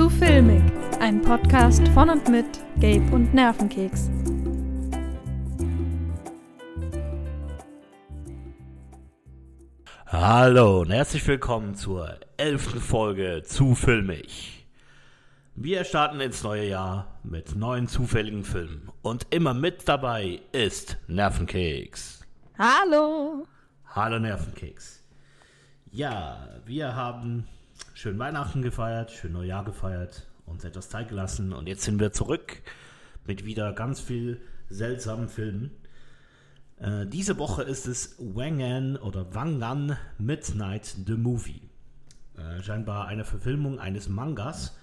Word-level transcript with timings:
Zu 0.00 0.08
filmig, 0.08 0.62
ein 0.98 1.20
Podcast 1.20 1.86
von 1.88 2.08
und 2.08 2.26
mit 2.30 2.46
Gabe 2.80 3.14
und 3.14 3.34
Nervenkeks. 3.34 4.08
Hallo 10.06 10.80
und 10.80 10.90
herzlich 10.90 11.26
willkommen 11.26 11.74
zur 11.74 12.18
elften 12.38 12.80
Folge 12.80 13.42
zu 13.44 13.74
filmig. 13.74 14.66
Wir 15.54 15.84
starten 15.84 16.20
ins 16.20 16.42
neue 16.44 16.66
Jahr 16.66 17.20
mit 17.22 17.54
neuen 17.54 17.86
zufälligen 17.86 18.44
Filmen 18.44 18.90
und 19.02 19.26
immer 19.28 19.52
mit 19.52 19.86
dabei 19.86 20.40
ist 20.52 20.96
Nervenkeks. 21.08 22.26
Hallo! 22.58 23.46
Hallo 23.84 24.18
Nervenkeks. 24.18 25.04
Ja, 25.90 26.48
wir 26.64 26.96
haben 26.96 27.46
schön 28.00 28.18
Weihnachten 28.18 28.62
gefeiert, 28.62 29.10
schön 29.10 29.32
Neujahr 29.32 29.62
gefeiert, 29.62 30.26
uns 30.46 30.64
etwas 30.64 30.88
Zeit 30.88 31.10
gelassen. 31.10 31.52
Und 31.52 31.68
jetzt 31.68 31.82
sind 31.82 32.00
wir 32.00 32.14
zurück 32.14 32.62
mit 33.26 33.44
wieder 33.44 33.74
ganz 33.74 34.00
viel 34.00 34.40
seltsamen 34.70 35.28
Filmen. 35.28 35.70
Äh, 36.78 37.04
diese 37.04 37.36
Woche 37.36 37.62
ist 37.62 37.86
es 37.86 38.16
Wangan 38.18 38.96
oder 38.96 39.34
Wangan 39.34 39.98
Midnight 40.16 40.96
the 41.06 41.12
Movie. 41.12 41.68
Äh, 42.38 42.62
scheinbar 42.62 43.06
eine 43.06 43.26
Verfilmung 43.26 43.78
eines 43.78 44.08
Mangas, 44.08 44.78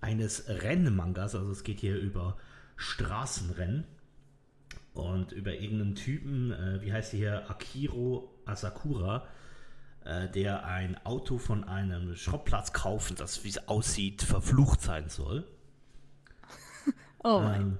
eines 0.00 0.48
Rennmangas, 0.48 1.36
also 1.36 1.52
es 1.52 1.62
geht 1.62 1.78
hier 1.78 1.96
über 1.96 2.36
Straßenrennen. 2.74 3.84
Und 4.92 5.30
über 5.30 5.52
irgendeinen 5.52 5.94
Typen, 5.94 6.50
äh, 6.50 6.82
wie 6.82 6.92
heißt 6.92 7.12
sie 7.12 7.18
hier, 7.18 7.48
Akiro 7.48 8.34
Asakura, 8.44 9.28
äh, 10.06 10.28
der 10.30 10.64
ein 10.66 10.96
Auto 11.04 11.38
von 11.38 11.64
einem 11.64 12.14
Schrottplatz 12.14 12.72
kauft, 12.72 13.18
das, 13.20 13.44
wie 13.44 13.48
es 13.48 13.68
aussieht, 13.68 14.22
verflucht 14.22 14.80
sein 14.80 15.08
soll. 15.08 15.46
Oh 17.24 17.40
mein. 17.40 17.60
Ähm, 17.60 17.78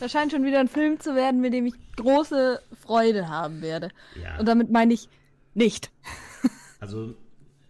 Das 0.00 0.12
scheint 0.12 0.32
schon 0.32 0.44
wieder 0.44 0.60
ein 0.60 0.68
Film 0.68 1.00
zu 1.00 1.14
werden, 1.14 1.40
mit 1.40 1.54
dem 1.54 1.64
ich 1.64 1.74
große 1.96 2.60
Freude 2.82 3.28
haben 3.28 3.62
werde. 3.62 3.88
ja. 4.22 4.38
Und 4.38 4.46
damit 4.46 4.70
meine 4.70 4.92
ich 4.94 5.08
nicht. 5.54 5.90
Also, 6.80 7.14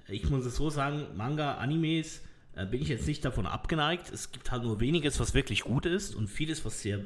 ich 0.09 0.31
muss 0.31 0.47
es 0.47 0.57
so 0.57 0.71
sagen, 0.71 1.07
Manga, 1.15 1.57
Animes 1.59 2.23
äh, 2.57 2.65
bin 2.65 2.81
ich 2.81 2.89
jetzt 2.89 3.07
nicht 3.07 3.23
davon 3.27 3.47
abgeneigt. 3.47 4.11
Es 4.11 4.33
gibt 4.33 4.51
halt 4.51 4.63
nur 4.63 4.81
weniges, 4.81 5.21
was 5.21 5.35
wirklich 5.35 5.65
gut 5.65 5.85
ist 5.85 6.15
und 6.15 6.29
vieles, 6.29 6.65
was 6.65 6.81
sehr 6.81 7.01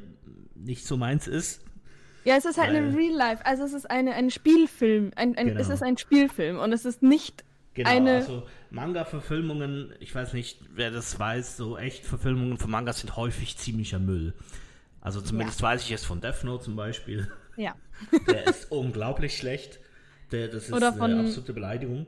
nicht 0.55 0.87
so 0.87 0.97
meins 0.97 1.27
ist. 1.27 1.65
Ja, 2.27 2.37
es 2.37 2.45
ist 2.45 2.59
halt 2.59 2.71
eine 2.75 2.95
Real 2.95 3.15
Life, 3.15 3.47
also 3.47 3.65
es 3.65 3.73
ist 3.73 3.89
eine, 3.91 4.13
ein 4.15 4.31
Spielfilm. 4.31 5.13
Ein, 5.17 5.37
ein, 5.39 5.47
Genau. 5.47 5.61
Es 5.61 5.69
ist 5.69 5.83
ein 5.83 5.97
Spielfilm 5.97 6.59
und 6.59 6.73
es 6.73 6.85
ist 6.85 7.03
nicht 7.03 7.45
Genau, 7.75 7.89
eine. 7.89 8.17
also 8.17 8.43
Manga-Verfilmungen, 8.71 9.93
ich 10.01 10.15
weiß 10.15 10.33
nicht, 10.33 10.61
wer 10.75 10.91
das 10.91 11.19
weiß, 11.19 11.57
so 11.57 11.79
echt 11.79 12.05
Verfilmungen 12.05 12.59
von 12.59 12.71
Mangas 12.71 13.01
sind 13.01 13.17
häufig 13.17 13.57
ziemlicher 13.59 13.99
Müll. 13.99 14.35
Also 15.01 15.21
zumindest 15.21 15.63
weiß 15.63 15.83
ich 15.85 15.93
es 15.93 16.05
von 16.05 16.21
Death 16.21 16.43
Note 16.45 16.65
zum 16.65 16.75
Beispiel. 16.77 17.31
ja. 17.57 17.75
Der 18.29 18.47
ist 18.49 18.71
unglaublich 18.73 19.37
schlecht. 19.39 19.79
Der, 20.33 20.49
das 20.49 20.65
ist 20.65 20.73
Oder 20.73 20.89
eine 20.89 20.97
von- 20.99 21.21
absolute 21.21 21.53
Beleidigung. 21.55 22.07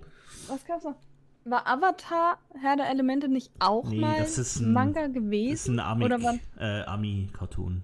Was 0.49 0.65
gab's 0.67 0.85
noch? 0.85 0.97
War 1.45 1.67
Avatar, 1.67 2.39
Herr 2.61 2.77
der 2.77 2.91
Elemente, 2.91 3.29
nicht 3.29 3.51
auch 3.61 3.89
Nee, 3.89 4.01
mal 4.01 4.19
das 4.19 4.37
ist 4.37 4.61
ein- 4.61 4.73
Manga 4.73 5.01
Das 5.03 5.09
ist 5.11 5.15
gewesen? 5.15 5.79
ein 5.81 5.87
Ami- 5.87 6.05
Oder 6.05 6.23
wann? 6.23 6.41
äh, 6.59 6.83
Ami-Cartoon. 6.83 7.83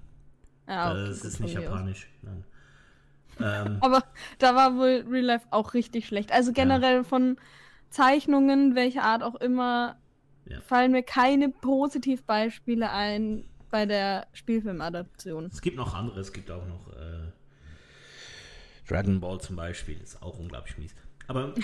Äh, 0.67 0.73
okay, 0.73 1.05
das 1.09 1.25
ist 1.25 1.41
nicht 1.41 1.55
japanisch. 1.55 2.09
Ähm, 3.41 3.79
Aber 3.81 4.05
da 4.39 4.55
war 4.55 4.77
wohl 4.77 5.05
Real 5.11 5.25
Life 5.25 5.47
auch 5.51 5.75
richtig 5.75 6.07
schlecht. 6.07 6.31
Also 6.31 6.53
generell 6.53 7.03
von 7.03 7.37
Zeichnungen, 7.91 8.77
welcher 8.77 9.03
Art 9.03 9.25
auch 9.25 9.35
immer, 9.35 9.97
Ja. 10.47 10.61
fallen 10.61 10.93
mir 10.93 11.03
keine 11.03 11.49
Positivbeispiele 11.49 12.91
ein 12.93 13.45
bei 13.73 13.87
der 13.87 14.29
Spielfilmadaption. 14.35 15.47
es 15.47 15.61
gibt 15.63 15.77
noch 15.77 15.95
andere, 15.95 16.21
es 16.21 16.33
gibt 16.33 16.49
auch 16.53 16.65
noch 16.67 16.93
äh, 16.93 17.33
Dragon 18.89 19.19
Ball 19.21 19.41
zum 19.41 19.57
Beispiel, 19.57 20.01
ist 20.01 20.23
auch 20.23 20.39
unglaublich 20.39 20.79
mies. 20.79 20.95
Aber 21.27 21.55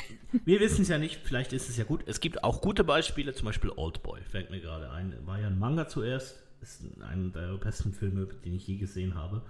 wir 0.44 0.59
wissen 0.59 0.83
es 0.83 0.89
ja 0.89 0.99
nicht, 0.99 1.21
vielleicht 1.22 1.53
ist 1.53 1.69
es 1.69 1.77
ja 1.77 1.84
gut. 1.84 2.03
Es 2.09 2.19
gibt 2.21 2.43
auch 2.43 2.62
gute 2.62 2.83
Beispiele, 2.83 3.33
zum 3.34 3.44
Beispiel 3.47 3.71
Oldboy, 3.71 4.22
fällt 4.25 4.50
mir 4.50 4.60
gerade 4.60 4.91
ein. 4.91 5.15
War 5.27 5.39
ja 5.39 5.47
ein 5.49 5.59
Manga 5.59 5.87
zuerst, 5.87 6.43
ist 6.62 6.82
einer 7.03 7.31
der 7.31 7.56
besten 7.59 7.93
Filme, 7.93 8.26
den 8.44 8.54
ich 8.54 8.66
je 8.66 8.76
gesehen 8.76 9.15
habe. 9.15 9.43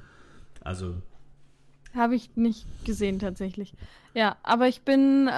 Also, 0.62 0.94
Habe 1.94 2.15
ich 2.15 2.37
nicht 2.37 2.66
gesehen 2.84 3.19
tatsächlich. 3.19 3.75
Ja, 4.15 4.37
aber 4.43 4.69
ich 4.69 4.82
bin, 4.82 5.26
äh, 5.28 5.31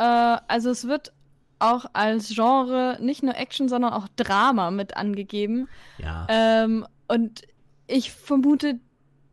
also 0.49 0.71
es 0.71 0.87
wird 0.87 1.13
auch 1.59 1.87
als 1.93 2.29
Genre 2.35 2.99
nicht 3.01 3.23
nur 3.23 3.37
Action, 3.37 3.69
sondern 3.69 3.93
auch 3.93 4.09
Drama 4.17 4.71
mit 4.71 4.97
angegeben. 4.97 5.69
ja, 5.99 6.27
Ähm, 6.29 6.87
und 7.09 7.43
ich 7.87 8.11
vermute 8.13 8.81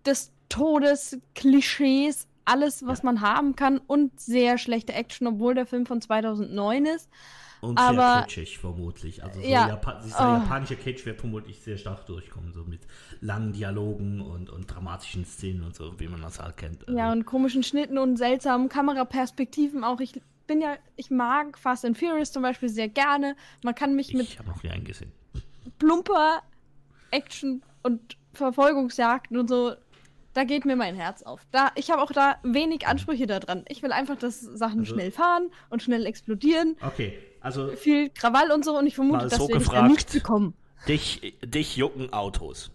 des 0.06 0.31
Todes, 0.50 1.17
Klischees, 1.35 2.27
alles, 2.45 2.85
was 2.85 3.00
Ja. 3.00 3.06
man 3.06 3.21
haben 3.21 3.56
kann 3.56 3.79
und 3.79 4.19
sehr 4.19 4.57
schlechte 4.57 4.94
Action, 4.94 5.27
obwohl 5.27 5.56
der 5.56 5.66
Film 5.66 5.85
von 5.85 6.01
2009 6.01 6.85
ist. 6.85 7.09
Und 7.61 7.77
aber- 7.77 8.13
sehr 8.13 8.21
kitschig 8.23 8.57
vermutlich. 8.57 9.23
Also, 9.23 9.41
so 9.41 9.47
Ja, 9.47 9.67
Japa 9.67 10.01
dieser 10.03 10.19
oh. 10.19 10.33
japanische 10.39 10.75
Kitsch 10.75 11.05
wird 11.05 11.19
vermutlich 11.19 11.61
sehr 11.61 11.77
stark 11.77 12.05
durchkommen, 12.05 12.53
so 12.53 12.63
mit 12.63 12.81
langen 13.21 13.53
Dialogen 13.53 14.21
und, 14.21 14.49
und 14.49 14.67
dramatischen 14.67 15.25
Szenen 15.25 15.63
und 15.63 15.75
so, 15.75 15.99
wie 15.99 16.07
man 16.07 16.21
das 16.21 16.39
halt 16.39 16.57
kennt. 16.57 16.85
Ja, 16.89 17.11
und 17.11 17.25
komischen 17.25 17.63
Schnitten 17.63 17.97
und 17.97 18.17
seltsamen 18.17 18.69
Kameraperspektiven 18.69 19.83
auch. 19.83 19.99
Ich 19.99 20.21
bin 20.47 20.61
ja, 20.61 20.77
ich 20.95 21.11
mag 21.11 21.57
Fast 21.57 21.85
and 21.85 21.97
Furious 21.97 22.31
zum 22.31 22.41
Beispiel 22.43 22.69
sehr 22.69 22.87
gerne. 22.89 23.35
Man 23.63 23.75
kann 23.75 23.95
mich 23.95 24.13
mit 24.13 24.23
ich 24.23 24.39
habe 24.39 24.49
noch 24.49 24.63
nie 24.63 24.69
einen 24.71 24.83
gesehen. 24.85 25.11
plumper 25.77 26.41
Action 27.11 27.61
und 27.83 28.17
Verfolgungsjagden 28.33 29.37
und 29.37 29.47
so, 29.47 29.73
da 30.33 30.43
geht 30.43 30.65
mir 30.65 30.75
mein 30.75 30.95
Herz 30.95 31.23
auf. 31.23 31.41
Da, 31.51 31.71
ich 31.75 31.89
habe 31.91 32.01
auch 32.01 32.11
da 32.11 32.37
wenig 32.43 32.87
Ansprüche 32.87 33.25
daran. 33.27 33.65
Ich 33.67 33.81
will 33.83 33.91
einfach, 33.91 34.15
dass 34.17 34.39
Sachen 34.41 34.79
Also- 34.81 34.93
schnell 34.93 35.11
fahren 35.11 35.49
und 35.69 35.81
schnell 35.83 36.05
explodieren. 36.05 36.77
Okay, 36.85 37.17
also 37.41 37.69
Viel 37.75 38.09
Krawall 38.09 38.51
und 38.51 38.63
so 38.66 38.77
und 38.77 38.88
ich 38.88 38.95
vermute, 38.95 39.27
dass 39.27 39.38
so 39.39 39.47
wir 39.47 39.55
gefragt. 39.57 39.89
nicht 39.89 40.11
bekommen. 40.11 40.53
Dich, 40.88 41.35
dich 41.44 41.75
jucken 41.77 42.13
Autos. 42.13 42.72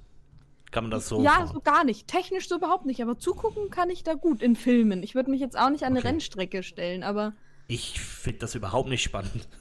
Kann 0.71 0.85
man 0.85 0.91
das 0.91 1.09
so 1.09 1.23
ja, 1.23 1.33
fahren? 1.33 1.51
so 1.53 1.61
gar 1.61 1.85
nicht. 1.85 2.09
Technisch 2.09 2.49
so 2.49 2.57
überhaupt 2.57 2.85
nicht, 2.85 3.01
aber 3.01 3.17
zugucken 3.19 3.71
kann 3.71 3.91
ich 3.91 4.03
da 4.03 4.15
gut 4.15 4.43
in 4.43 4.57
Filmen. 4.57 5.03
Ich 5.03 5.15
würde 5.15 5.31
mich 5.31 5.41
jetzt 5.41 5.57
auch 5.59 5.71
nicht 5.71 5.85
an 5.85 5.91
eine 5.93 6.01
Okay. 6.01 6.09
Rennstrecke 6.09 6.63
stellen, 6.63 7.03
aber 7.03 7.33
Ich 7.69 8.01
finde 8.01 8.41
das 8.41 8.55
überhaupt 8.55 8.89
nicht 8.89 9.03
spannend. 9.03 9.49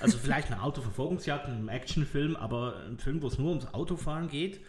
Also 0.00 0.16
vielleicht 0.16 0.50
eine 0.50 0.62
Autoverfolgungsjagd 0.62 1.46
in 1.46 1.52
einem 1.54 1.68
Actionfilm, 1.68 2.36
aber 2.36 2.74
ein 2.88 2.96
Film, 2.98 3.20
wo 3.20 3.26
es 3.26 3.38
nur 3.38 3.50
ums 3.50 3.66
Autofahren 3.74 4.28
geht, 4.28 4.60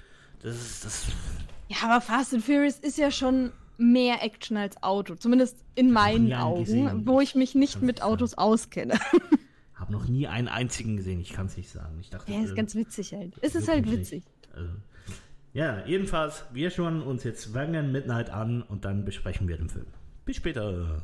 das 0.42 0.56
ist 0.58 0.84
das. 0.86 1.06
ja, 1.70 1.78
aber 1.84 2.02
Fast 2.02 2.34
and 2.34 2.44
Furious 2.44 2.80
ist 2.80 2.98
ja 2.98 3.10
schon 3.10 3.54
mehr 3.78 4.22
Action 4.22 4.58
als 4.58 4.84
Auto, 4.84 5.16
zumindest 5.16 5.56
in 5.76 5.92
meinen 5.94 6.34
Augen, 6.34 6.66
gesehen. 6.66 7.08
wo 7.08 7.22
ich 7.22 7.34
mich 7.34 7.56
nicht 7.56 7.82
mit. 7.82 8.02
Autos 8.02 8.34
auskenne. 8.38 9.00
Habe 9.84 9.92
noch 9.92 10.08
nie 10.08 10.28
einen 10.30 10.48
einzigen 10.48 10.96
gesehen, 10.96 11.20
ich 11.20 11.34
kann 11.34 11.48
es 11.48 11.58
nicht 11.58 11.70
sagen. 11.70 11.98
Ich 12.00 12.10
dachte, 12.10 12.32
Ja, 12.32 12.42
ist 12.42 12.52
äh, 12.52 12.56
ganz 12.56 12.74
witzig 12.74 13.14
halt. 13.14 13.34
Es 13.42 13.54
ist 13.54 13.68
halt 13.68 13.92
witzig. 13.92 14.24
Also, 14.56 14.70
ja, 15.52 15.86
jedenfalls, 15.86 16.46
wir 16.54 16.70
schauen 16.70 17.02
uns 17.04 17.26
jetzt 17.26 17.54
Wangan 17.54 17.92
Midnight 17.92 18.30
an 18.30 18.62
und 18.62 18.86
dann 18.86 19.04
besprechen 19.04 19.50
wir 19.50 19.58
den 19.58 19.68
Film. 19.68 19.88
Bis 20.24 20.38
später. 20.38 21.02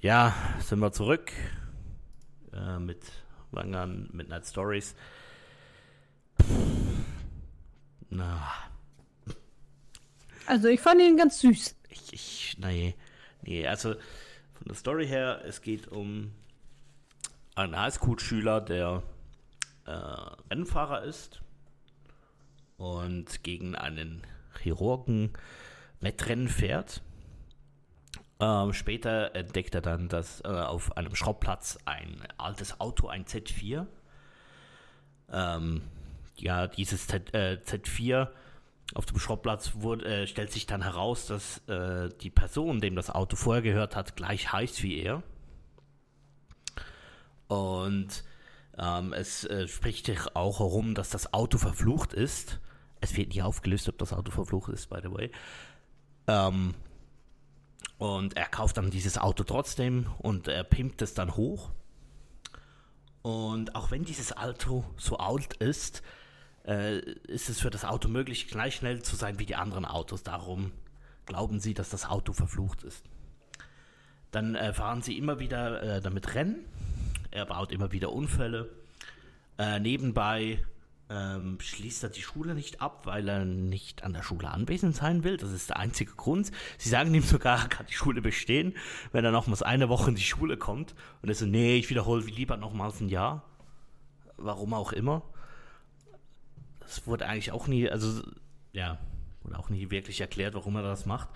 Ja, 0.00 0.34
sind 0.58 0.80
wir 0.80 0.92
zurück 0.92 1.32
äh, 2.52 2.78
mit 2.78 3.10
Wangan 3.52 4.10
Midnight 4.12 4.44
Stories. 4.44 4.94
Na, 8.10 8.67
Also 10.48 10.68
ich 10.68 10.80
fand 10.80 11.02
ihn 11.02 11.18
ganz 11.18 11.40
süß. 11.40 11.76
ich, 11.90 12.12
ich, 12.14 12.56
nee, 12.58 12.94
nee, 13.42 13.66
also 13.66 13.92
von 13.92 14.66
der 14.66 14.74
Story 14.74 15.06
her, 15.06 15.42
es 15.44 15.60
geht 15.60 15.88
um 15.88 16.32
einen 17.54 17.78
Highschool-Schüler, 17.78 18.62
der 18.62 19.02
äh, 19.84 19.90
Rennfahrer 20.50 21.02
ist 21.02 21.42
und 22.78 23.44
gegen 23.44 23.74
einen 23.74 24.22
Chirurgen 24.62 25.34
Wettrennen 26.00 26.48
fährt. 26.48 27.02
Ähm, 28.40 28.72
später 28.72 29.34
entdeckt 29.34 29.74
er 29.74 29.82
dann, 29.82 30.08
dass 30.08 30.40
äh, 30.40 30.48
auf 30.48 30.96
einem 30.96 31.14
Schrottplatz 31.14 31.78
ein 31.84 32.22
altes 32.38 32.80
Auto, 32.80 33.08
ein 33.08 33.26
Z4, 33.26 33.86
ähm, 35.30 35.82
ja, 36.36 36.68
dieses 36.68 37.06
Z, 37.06 37.34
äh, 37.34 37.58
Z4 37.62 38.28
auf 38.94 39.06
dem 39.06 39.18
Schrottplatz 39.18 39.72
wurde, 39.74 40.04
äh, 40.04 40.26
stellt 40.26 40.52
sich 40.52 40.66
dann 40.66 40.82
heraus, 40.82 41.26
dass 41.26 41.58
äh, 41.68 42.08
die 42.20 42.30
Person, 42.30 42.80
dem 42.80 42.96
das 42.96 43.10
Auto 43.10 43.36
vorher 43.36 43.62
gehört 43.62 43.96
hat, 43.96 44.16
gleich 44.16 44.52
heißt 44.52 44.82
wie 44.82 44.98
er. 45.00 45.22
Und 47.48 48.24
ähm, 48.78 49.12
es 49.12 49.44
äh, 49.44 49.68
spricht 49.68 50.06
sich 50.06 50.36
auch 50.36 50.60
herum, 50.60 50.94
dass 50.94 51.10
das 51.10 51.32
Auto 51.32 51.58
verflucht 51.58 52.12
ist. 52.12 52.60
Es 53.00 53.16
wird 53.16 53.28
nicht 53.28 53.42
aufgelöst, 53.42 53.88
ob 53.88 53.98
das 53.98 54.12
Auto 54.12 54.30
verflucht 54.30 54.70
ist, 54.72 54.88
by 54.88 54.98
the 55.02 55.10
way. 55.12 55.30
Ähm, 56.26 56.74
Und 57.98 58.36
er 58.36 58.46
kauft 58.46 58.76
dann 58.76 58.90
dieses 58.90 59.18
Auto 59.18 59.44
trotzdem 59.44 60.06
und 60.18 60.46
er 60.46 60.62
pimpt 60.64 61.02
es 61.02 61.14
dann 61.14 61.34
hoch. 61.36 61.70
Und 63.22 63.74
auch 63.74 63.90
wenn 63.90 64.04
dieses 64.04 64.36
Auto 64.36 64.84
so 64.96 65.18
alt 65.18 65.54
ist, 65.54 66.02
äh, 66.66 66.98
ist 66.98 67.48
es 67.48 67.60
für 67.60 67.70
das 67.70 67.84
Auto 67.84 68.08
möglich, 68.08 68.48
gleich 68.48 68.76
schnell 68.76 69.02
zu 69.02 69.16
sein 69.16 69.38
wie 69.38 69.46
die 69.46 69.56
anderen 69.56 69.84
Autos. 69.84 70.22
Darum 70.22 70.72
glauben 71.26 71.60
sie, 71.60 71.74
dass 71.74 71.90
das 71.90 72.06
Auto 72.06 72.32
verflucht 72.32 72.82
ist. 72.82 73.04
Dann 74.30 74.54
äh, 74.54 74.72
fahren 74.72 75.02
sie 75.02 75.16
immer 75.16 75.38
wieder 75.38 75.82
äh, 75.82 76.00
damit 76.00 76.34
Rennen. 76.34 76.64
Er 77.30 77.46
baut 77.46 77.72
immer 77.72 77.92
wieder 77.92 78.12
Unfälle. 78.12 78.68
Äh, 79.58 79.80
nebenbei 79.80 80.64
ähm, 81.10 81.58
schließt 81.60 82.02
er 82.02 82.10
die 82.10 82.22
Schule 82.22 82.54
nicht 82.54 82.82
ab, 82.82 83.06
weil 83.06 83.28
er 83.28 83.44
nicht 83.44 84.04
an 84.04 84.12
der 84.12 84.22
Schule 84.22 84.50
anwesend 84.50 84.94
sein 84.94 85.24
will. 85.24 85.36
Das 85.38 85.52
ist 85.52 85.70
der 85.70 85.78
einzige 85.78 86.12
Grund. 86.12 86.50
Sie 86.76 86.88
sagen 86.88 87.14
ihm 87.14 87.22
sogar, 87.22 87.62
er 87.62 87.68
kann 87.68 87.86
die 87.86 87.94
Schule 87.94 88.20
bestehen, 88.20 88.74
wenn 89.12 89.24
er 89.24 89.32
nochmals 89.32 89.62
eine 89.62 89.88
Woche 89.88 90.10
in 90.10 90.16
die 90.16 90.22
Schule 90.22 90.56
kommt. 90.56 90.94
Und 91.22 91.28
er 91.28 91.34
so, 91.34 91.46
nee, 91.46 91.76
ich 91.76 91.88
wiederhole 91.88 92.24
lieber 92.24 92.56
nochmals 92.56 93.00
ein 93.00 93.08
Jahr. 93.08 93.42
Warum 94.36 94.74
auch 94.74 94.92
immer. 94.92 95.22
Das 96.88 97.06
wurde 97.06 97.26
eigentlich 97.26 97.52
auch 97.52 97.66
nie, 97.66 97.86
also, 97.88 98.22
ja, 98.72 98.98
wurde 99.42 99.58
auch 99.58 99.68
nie 99.68 99.90
wirklich 99.90 100.22
erklärt, 100.22 100.54
warum 100.54 100.76
er 100.76 100.82
das 100.82 101.04
macht. 101.04 101.28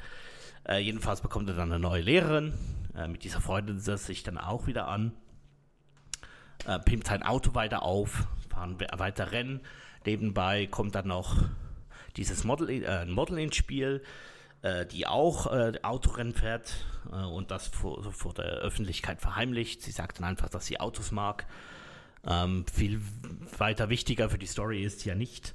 Äh, 0.66 0.78
jedenfalls 0.78 1.20
bekommt 1.20 1.48
er 1.50 1.54
dann 1.54 1.70
eine 1.70 1.78
neue 1.78 2.00
Lehrerin. 2.00 2.54
Äh, 2.96 3.08
mit 3.08 3.22
dieser 3.22 3.42
Freundin 3.42 3.78
setzt 3.78 4.04
er 4.04 4.06
sich 4.06 4.22
dann 4.22 4.38
auch 4.38 4.66
wieder 4.66 4.88
an. 4.88 5.12
Äh, 6.66 6.78
pimpt 6.78 7.06
sein 7.06 7.22
Auto 7.22 7.54
weiter 7.54 7.82
auf, 7.82 8.26
fahren 8.48 8.80
weiter 8.80 9.30
Rennen. 9.32 9.60
Nebenbei 10.06 10.66
kommt 10.66 10.94
dann 10.94 11.08
noch 11.08 11.36
dieses 12.16 12.44
Model, 12.44 12.82
äh, 12.82 13.04
Model 13.04 13.38
ins 13.38 13.56
Spiel, 13.56 14.02
äh, 14.62 14.86
die 14.86 15.06
auch 15.06 15.52
äh, 15.52 15.72
Autorennen 15.82 16.32
fährt 16.32 16.76
äh, 17.12 17.16
und 17.16 17.50
das 17.50 17.68
vor, 17.68 18.10
vor, 18.10 18.32
der 18.32 18.44
Öffentlichkeit 18.44 19.20
verheimlicht. 19.20 19.82
Sie 19.82 19.92
sagt 19.92 20.18
dann 20.18 20.24
einfach, 20.24 20.48
dass 20.48 20.64
sie 20.64 20.80
Autos 20.80 21.12
mag. 21.12 21.46
Ähm, 22.26 22.64
viel 22.72 23.00
weiter 23.58 23.88
wichtiger 23.88 24.30
für 24.30 24.38
die 24.38 24.46
Story 24.46 24.82
ist 24.82 25.04
ja 25.04 25.14
nicht. 25.14 25.54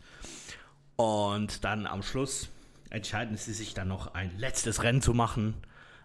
Und 0.95 1.63
dann 1.63 1.85
am 1.85 2.03
Schluss 2.03 2.49
entscheiden 2.89 3.37
sie 3.37 3.53
sich 3.53 3.73
dann 3.73 3.87
noch 3.87 4.13
ein 4.13 4.37
letztes 4.37 4.83
Rennen 4.83 5.01
zu 5.01 5.13
machen 5.13 5.55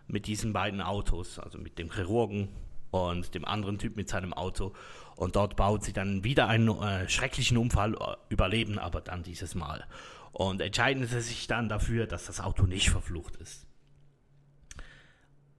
mit 0.07 0.27
diesen 0.27 0.53
beiden 0.53 0.81
Autos, 0.81 1.39
also 1.39 1.59
mit 1.59 1.79
dem 1.79 1.91
Chirurgen 1.91 2.49
und 2.91 3.35
dem 3.35 3.45
anderen 3.45 3.79
Typ 3.79 3.97
mit 3.97 4.09
seinem 4.09 4.33
Auto. 4.33 4.75
Und 5.17 5.37
dort 5.37 5.57
baut 5.57 5.85
sie 5.85 5.93
dann 5.93 6.25
wieder 6.25 6.49
einen 6.49 6.69
äh, 6.69 7.09
schrecklichen 7.09 7.57
Unfall, 7.57 7.95
äh, 7.95 8.17
überleben 8.29 8.79
aber 8.79 9.01
dann 9.01 9.23
dieses 9.23 9.55
Mal. 9.55 9.85
Und 10.33 10.61
entscheiden 10.61 11.07
sie 11.07 11.21
sich 11.21 11.47
dann 11.47 11.69
dafür, 11.69 12.07
dass 12.07 12.27
das 12.27 12.41
Auto 12.41 12.65
nicht 12.65 12.91
verflucht 12.91 13.37
ist. 13.37 13.67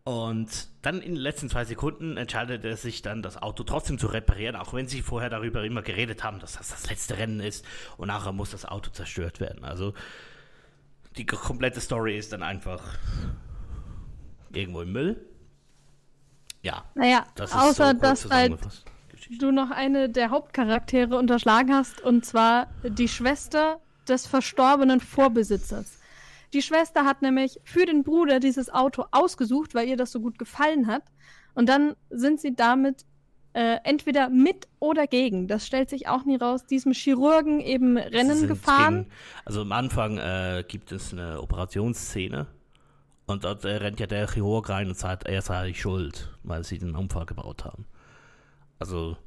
Und 0.06 0.68
dann 0.82 1.02
in 1.02 1.14
den 1.14 1.22
letzten 1.22 1.50
zwei 1.50 1.64
Sekunden 1.64 2.18
entscheidet 2.18 2.66
er 2.66 2.76
sich 2.76 3.02
dann, 3.02 3.22
das 3.22 3.42
Auto 3.42 3.64
trotzdem 3.64 3.98
zu 3.98 4.08
reparieren, 4.08 4.58
auch 4.58 4.74
wenn 4.74 4.88
sie 4.88 5.02
vorher 5.02 5.30
darüber 5.30 5.64
immer 5.64 5.82
geredet 5.82 6.26
haben, 6.26 6.40
dass 6.40 6.54
das 6.54 6.70
das 6.70 6.90
letzte 6.90 7.18
Rennen 7.18 7.40
ist 7.40 7.66
und 7.96 8.10
nachher 8.10 8.34
muss 8.34 8.52
das 8.52 8.66
Auto 8.66 8.92
zerstört 8.92 9.40
werden. 9.40 9.64
Also 9.64 9.94
die 11.16 11.26
komplette 11.26 11.80
Story 11.80 12.18
ist 12.18 12.34
dann 12.34 12.44
einfach 12.44 12.84
irgendwo 14.52 14.82
im 14.82 14.92
Müll. 14.92 15.26
Ja. 16.64 16.84
Naja, 16.96 17.26
das 17.36 17.54
außer 17.54 17.92
so 17.92 18.00
dass 18.00 18.30
halt 18.30 18.58
du 19.40 19.52
noch 19.52 19.72
eine 19.72 20.10
der 20.10 20.32
Hauptcharaktere 20.32 21.16
unterschlagen 21.18 21.74
hast, 21.74 22.02
und 22.02 22.26
zwar 22.26 22.68
die 22.84 23.08
Schwester 23.08 23.80
des 24.08 24.28
verstorbenen 24.28 25.00
Vorbesitzers. 25.00 26.00
Die 26.54 26.62
Schwester 26.62 27.06
hat 27.06 27.22
nämlich 27.22 27.60
für 27.64 27.86
den 27.86 28.04
Bruder 28.04 28.40
dieses 28.40 28.72
Auto 28.72 29.06
ausgesucht, 29.12 29.74
weil 29.74 29.88
ihr 29.88 29.98
das 29.98 30.12
so 30.12 30.20
gut 30.20 30.38
gefallen 30.38 30.88
hat. 30.88 31.04
Und 31.56 31.68
dann 31.68 31.96
sind 32.10 32.40
sie 32.40 32.56
damit 32.56 33.06
äh, 33.54 33.78
entweder 33.84 34.30
mit 34.30 34.68
oder 34.80 35.08
gegen, 35.08 35.48
das 35.48 35.66
stellt 35.66 35.90
sich 35.90 36.08
auch 36.08 36.26
nie 36.26 36.36
raus, 36.36 36.66
diesem 36.66 36.92
Chirurgen 36.92 37.60
eben 37.60 37.98
Rennen 37.98 38.48
gefahren. 38.48 39.04
Gegen, 39.04 39.12
also 39.46 39.62
am 39.62 39.72
Anfang 39.72 40.18
äh, 40.18 40.64
gibt 40.68 40.92
es 40.92 41.14
eine 41.14 41.40
Operationsszene 41.42 42.48
und 43.28 43.44
dort 43.44 43.64
äh, 43.64 43.76
rennt 43.76 44.00
ja 44.00 44.08
der 44.08 44.28
Chirurg 44.28 44.70
rein 44.70 44.88
und 44.88 44.98
sagt, 44.98 45.26
er 45.26 45.42
sei 45.42 45.74
schuld, 45.74 46.36
weil 46.44 46.64
sie 46.64 46.80
den 46.80 46.96
Unfall 46.96 47.26
gebaut 47.26 47.64
haben. 47.64 47.86
Also 48.80 49.18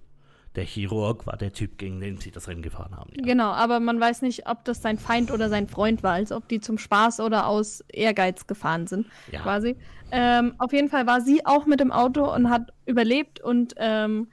der 0.57 0.65
Chirurg 0.65 1.27
war 1.27 1.37
der 1.37 1.53
Typ, 1.53 1.79
gegen 1.79 2.01
den 2.01 2.19
sie 2.19 2.31
das 2.31 2.49
Rennen 2.49 2.63
gefahren 2.63 2.97
haben. 2.97 3.11
Ja. 3.15 3.25
Genau, 3.25 3.51
aber 3.51 3.79
man 3.81 4.01
weiß 4.01 4.23
nicht, 4.23 4.49
ob 4.49 4.65
das 4.65 4.83
sein 4.83 4.99
Feind 4.99 5.31
oder 5.31 5.49
sein 5.49 5.69
Freund 5.69 6.03
war, 6.03 6.15
als 6.15 6.33
ob 6.33 6.49
die 6.49 6.61
zum 6.61 6.79
Spaß 6.79 7.21
oder 7.21 7.47
aus 7.47 7.85
Ehrgeiz 7.89 8.47
gefahren 8.47 8.87
sind, 8.87 9.07
ja. 9.31 9.41
quasi. 9.43 9.77
Ähm, 10.11 10.55
auf 10.59 10.73
jeden 10.73 10.89
Fall 10.89 11.07
war 11.07 11.21
sie 11.21 11.45
auch 11.45 11.67
mit 11.67 11.81
dem 11.81 11.93
Auto 11.93 12.33
und 12.33 12.51
hat 12.51 12.73
überlebt 12.87 13.41
und 13.41 13.75
ähm, 13.77 14.29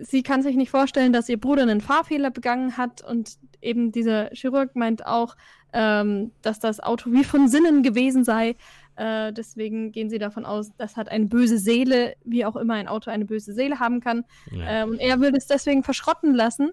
sie 0.00 0.22
kann 0.22 0.42
sich 0.42 0.56
nicht 0.56 0.70
vorstellen, 0.70 1.12
dass 1.12 1.28
ihr 1.28 1.40
Bruder 1.40 1.62
einen 1.62 1.80
Fahrfehler 1.80 2.30
begangen 2.30 2.76
hat 2.76 3.02
und 3.02 3.36
eben 3.60 3.92
dieser 3.92 4.30
Chirurg 4.32 4.76
meint 4.76 5.06
auch, 5.06 5.36
ähm, 5.72 6.32
dass 6.42 6.58
das 6.58 6.80
Auto 6.80 7.12
wie 7.12 7.24
von 7.24 7.48
Sinnen 7.48 7.82
gewesen 7.82 8.24
sei. 8.24 8.56
Äh, 8.96 9.32
deswegen 9.32 9.92
gehen 9.92 10.08
sie 10.08 10.18
davon 10.18 10.46
aus, 10.46 10.70
das 10.78 10.96
hat 10.96 11.10
eine 11.10 11.26
böse 11.26 11.58
Seele, 11.58 12.14
wie 12.24 12.44
auch 12.44 12.56
immer 12.56 12.74
ein 12.74 12.88
Auto 12.88 13.10
eine 13.10 13.26
böse 13.26 13.52
Seele 13.52 13.78
haben 13.78 14.00
kann. 14.00 14.24
Ja. 14.50 14.82
Ähm, 14.82 14.90
und 14.90 14.98
er 14.98 15.20
will 15.20 15.34
es 15.36 15.46
deswegen 15.46 15.82
verschrotten 15.82 16.34
lassen. 16.34 16.70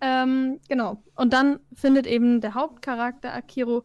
Ähm, 0.00 0.60
genau. 0.68 1.02
Und 1.14 1.32
dann 1.32 1.60
findet 1.74 2.06
eben 2.06 2.40
der 2.40 2.54
Hauptcharakter 2.54 3.34
Akiro 3.34 3.84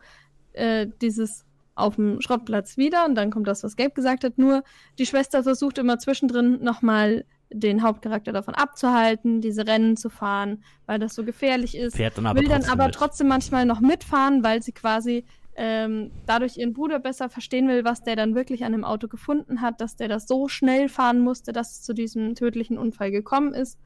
äh, 0.53 0.87
dieses 1.01 1.45
auf 1.75 1.95
dem 1.95 2.21
Schrottplatz 2.21 2.77
wieder 2.77 3.05
und 3.05 3.15
dann 3.15 3.31
kommt 3.31 3.47
das, 3.47 3.63
was 3.63 3.75
Gabe 3.75 3.91
gesagt 3.91 4.23
hat. 4.23 4.37
Nur 4.37 4.63
die 4.99 5.05
Schwester 5.05 5.43
versucht 5.43 5.77
immer 5.77 5.99
zwischendrin 5.99 6.61
nochmal 6.63 7.25
den 7.53 7.83
Hauptcharakter 7.83 8.31
davon 8.31 8.55
abzuhalten, 8.55 9.41
diese 9.41 9.67
Rennen 9.67 9.97
zu 9.97 10.09
fahren, 10.09 10.63
weil 10.85 10.99
das 10.99 11.15
so 11.15 11.23
gefährlich 11.23 11.75
ist. 11.75 11.95
Fährt 11.95 12.17
dann 12.17 12.25
aber 12.25 12.39
will 12.39 12.47
dann 12.47 12.63
aber 12.65 12.85
mit. 12.85 12.95
trotzdem 12.95 13.27
manchmal 13.27 13.65
noch 13.65 13.81
mitfahren, 13.81 14.43
weil 14.43 14.61
sie 14.61 14.71
quasi 14.71 15.25
ähm, 15.55 16.11
dadurch 16.25 16.57
ihren 16.57 16.73
Bruder 16.73 16.99
besser 16.99 17.29
verstehen 17.29 17.67
will, 17.67 17.83
was 17.83 18.03
der 18.03 18.15
dann 18.15 18.35
wirklich 18.35 18.63
an 18.63 18.71
dem 18.71 18.85
Auto 18.85 19.07
gefunden 19.07 19.61
hat, 19.61 19.81
dass 19.81 19.95
der 19.95 20.07
das 20.07 20.27
so 20.27 20.47
schnell 20.47 20.87
fahren 20.87 21.19
musste, 21.19 21.51
dass 21.51 21.71
es 21.71 21.81
zu 21.83 21.93
diesem 21.93 22.35
tödlichen 22.35 22.77
Unfall 22.77 23.11
gekommen 23.11 23.53
ist. 23.53 23.77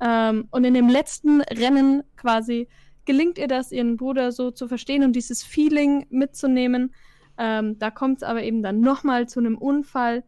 Ähm, 0.00 0.46
und 0.50 0.64
in 0.64 0.74
dem 0.74 0.88
letzten 0.88 1.40
Rennen 1.42 2.04
quasi 2.16 2.68
gelingt 3.04 3.38
ihr 3.38 3.48
das, 3.48 3.72
ihren 3.72 3.96
Bruder 3.96 4.30
so 4.30 4.50
zu 4.50 4.68
verstehen 4.68 5.02
und 5.02 5.14
dieses 5.16 5.42
Feeling 5.42 6.06
mitzunehmen. 6.10 6.94
Ähm, 7.38 7.78
da 7.78 7.90
kommt 7.90 8.18
es 8.18 8.22
aber 8.22 8.42
eben 8.42 8.62
dann 8.62 8.80
nochmal 8.80 9.28
zu 9.28 9.40
einem 9.40 9.58
Unfall. 9.58 10.22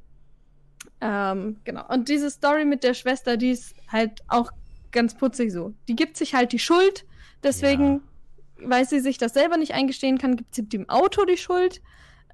Ähm, 1.03 1.57
genau. 1.65 1.87
Und 1.89 2.09
diese 2.09 2.31
Story 2.31 2.65
mit 2.65 2.85
der 2.85 2.95
Schwester, 2.95 3.37
die 3.37 3.51
ist 3.51 3.75
halt 3.89 4.23
auch 4.29 4.53
ganz 4.93 5.17
putzig 5.17 5.53
so. 5.53 5.75
Die 5.89 5.97
gibt 5.97 6.17
sich 6.17 6.35
halt 6.35 6.53
die 6.53 6.59
Schuld, 6.59 7.05
deswegen 7.43 7.95
ja 7.95 8.01
weil 8.65 8.87
sie 8.87 9.01
sich 9.01 9.19
das 9.19 9.35
selber 9.35 9.57
nicht 9.57 9.75
eingestehen 9.75 10.19
kann, 10.19 10.37
gibt 10.37 10.55
sie 10.55 10.69
dem 10.69 10.89
Auto 10.89 11.25
die 11.25 11.37
Schuld. 11.37 11.81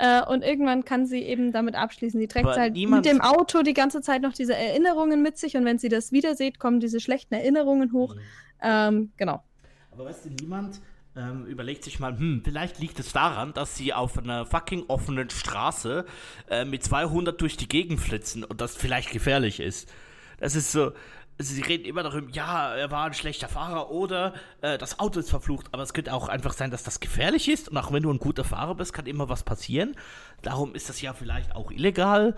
Äh, 0.00 0.25
und 0.25 0.44
irgendwann 0.44 0.84
kann 0.84 1.06
sie 1.06 1.22
eben 1.22 1.50
damit 1.50 1.75
abschließen. 1.75 2.20
Sie 2.20 2.28
trägt 2.28 2.46
halt 2.46 2.76
mit 2.76 3.04
dem 3.04 3.20
Auto 3.20 3.62
die 3.62 3.75
ganze 3.75 4.00
Zeit 4.00 4.22
noch 4.22 4.32
diese 4.32 4.54
Erinnerungen 4.54 5.22
mit 5.22 5.38
sich 5.38 5.56
und 5.56 5.64
wenn 5.64 5.78
sie 5.78 5.88
das 5.88 6.12
wieder 6.12 6.37
sieht, 6.37 6.60
kommen 6.60 6.78
diese 6.78 7.00
schlechten 7.00 7.34
Erinnerungen 7.34 7.92
hoch. 7.92 8.14
Mhm. 8.14 8.20
Ähm, 8.62 9.12
genau. 9.16 9.42
Aber 9.90 10.04
weißt 10.04 10.26
du, 10.26 10.30
niemand 10.30 10.80
ähm, 11.18 11.46
überlegt 11.46 11.84
sich 11.84 11.98
mal, 11.98 12.16
hm, 12.16 12.42
vielleicht 12.44 12.78
liegt 12.78 13.00
es 13.00 13.12
daran, 13.12 13.52
dass 13.52 13.76
sie 13.76 13.92
auf 13.92 14.16
einer 14.16 14.46
fucking 14.46 14.84
offenen 14.88 15.28
Straße 15.30 16.04
äh, 16.48 16.64
mit 16.64 16.84
200 16.84 17.40
durch 17.40 17.56
die 17.56 17.68
Gegend 17.68 18.00
flitzen 18.00 18.44
und 18.44 18.60
das 18.60 18.76
vielleicht 18.76 19.10
gefährlich 19.10 19.60
ist. 19.60 19.92
Das 20.38 20.54
ist 20.54 20.70
so, 20.70 20.92
sie 21.38 21.62
reden 21.62 21.84
immer 21.84 22.02
darüber, 22.02 22.30
ja, 22.30 22.75
er 22.75 22.90
war 22.90 23.06
ein 23.06 23.14
schlechter 23.14 23.48
Fahrer 23.48 23.90
oder 23.90 24.34
äh, 24.60 24.78
das 24.78 25.00
Auto 25.00 25.18
ist 25.18 25.30
verflucht, 25.30 25.66
aber 25.72 25.82
es 25.82 25.92
könnte 25.92 26.12
auch 26.14 26.28
einfach 26.28 26.52
sein, 26.52 26.70
dass 26.70 26.84
das 26.84 27.00
gefährlich 27.00 27.48
ist 27.48 27.68
und 27.68 27.76
auch 27.76 27.92
wenn 27.92 28.02
du 28.02 28.12
ein 28.12 28.18
guter 28.18 28.44
Fahrer 28.44 28.76
bist, 28.76 28.92
kann 28.92 29.06
immer 29.06 29.28
was 29.28 29.42
passieren. 29.42 29.96
Darum 30.42 30.75
ist 30.75 30.88
das 30.88 31.00
ja 31.00 31.12
vielleicht 31.14 31.54
auch 31.54 31.72
illegal 31.72 32.37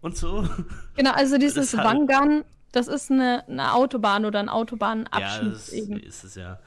und 0.00 0.16
so. 0.16 0.48
Genau, 0.96 1.12
also 1.12 1.36
dieses 1.38 1.76
halt, 1.76 1.86
Wangan, 1.86 2.44
das 2.72 2.88
ist 2.88 3.10
eine, 3.10 3.44
eine, 3.48 3.74
Autobahn 3.74 4.24
oder 4.24 4.38
ein 4.38 4.48
Autobahnabschnitt. 4.48 5.42
Ja, 5.42 5.50
das 5.50 5.72
eben. 5.72 5.98
ist 5.98 6.24
es 6.24 6.34
ja. 6.34 6.58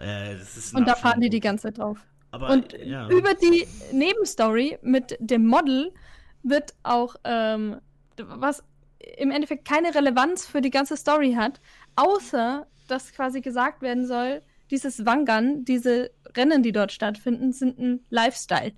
Äh, 0.00 0.36
und 0.74 0.88
da 0.88 0.94
fahren 0.94 1.20
die 1.20 1.30
die 1.30 1.40
ganze 1.40 1.64
Zeit 1.64 1.78
drauf. 1.78 1.98
Aber, 2.32 2.50
und 2.50 2.72
ja. 2.72 3.08
über 3.08 3.34
die 3.34 3.66
Nebenstory 3.92 4.78
mit 4.82 5.16
dem 5.20 5.46
Model 5.46 5.92
wird 6.42 6.74
auch 6.82 7.16
ähm, 7.24 7.80
was 8.16 8.62
im 9.18 9.30
Endeffekt 9.30 9.66
keine 9.66 9.94
Relevanz 9.94 10.46
für 10.46 10.60
die 10.60 10.70
ganze 10.70 10.96
Story 10.96 11.34
hat, 11.34 11.60
außer 11.96 12.66
dass 12.88 13.12
quasi 13.12 13.40
gesagt 13.40 13.82
werden 13.82 14.06
soll, 14.06 14.42
dieses 14.70 15.04
Wangan, 15.04 15.64
diese 15.64 16.10
Rennen, 16.36 16.62
die 16.62 16.72
dort 16.72 16.92
stattfinden, 16.92 17.52
sind 17.52 17.78
ein 17.78 18.04
Lifestyle. 18.10 18.72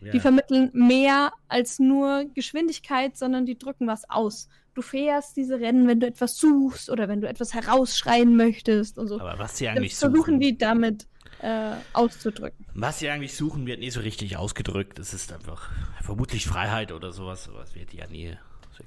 Ja. 0.00 0.12
Die 0.12 0.20
vermitteln 0.20 0.70
mehr 0.72 1.32
als 1.48 1.78
nur 1.78 2.26
Geschwindigkeit, 2.34 3.16
sondern 3.16 3.46
die 3.46 3.58
drücken 3.58 3.86
was 3.86 4.08
aus. 4.10 4.48
Du 4.76 4.82
fährst 4.82 5.38
diese 5.38 5.58
Rennen, 5.58 5.88
wenn 5.88 6.00
du 6.00 6.06
etwas 6.06 6.36
suchst 6.36 6.90
oder 6.90 7.08
wenn 7.08 7.22
du 7.22 7.28
etwas 7.28 7.54
herausschreien 7.54 8.36
möchtest 8.36 8.98
und 8.98 9.08
so. 9.08 9.18
Aber 9.18 9.38
was 9.38 9.56
sie 9.56 9.68
eigentlich 9.68 9.92
das 9.92 10.00
versuchen 10.00 10.34
suchen, 10.34 10.40
die 10.40 10.58
damit 10.58 11.06
äh, 11.40 11.72
auszudrücken. 11.94 12.66
Was 12.74 12.98
sie 12.98 13.08
eigentlich 13.08 13.34
suchen, 13.34 13.66
wird 13.66 13.80
nie 13.80 13.88
so 13.88 14.00
richtig 14.00 14.36
ausgedrückt. 14.36 14.98
Es 14.98 15.14
ist 15.14 15.32
einfach 15.32 15.70
vermutlich 16.02 16.46
Freiheit 16.46 16.92
oder 16.92 17.10
sowas. 17.12 17.44
Sowas 17.44 17.74
wird 17.74 17.94
ja 17.94 18.06
nie. 18.06 18.36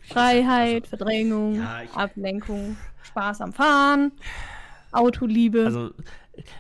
Freiheit, 0.03 0.84
also, 0.84 0.98
Verdrängung, 0.98 1.55
ja, 1.55 1.81
ich, 1.81 1.91
Ablenkung, 1.93 2.77
Spaß 3.01 3.41
am 3.41 3.51
Fahren, 3.51 4.12
Autoliebe. 4.91 5.65
Also 5.65 5.89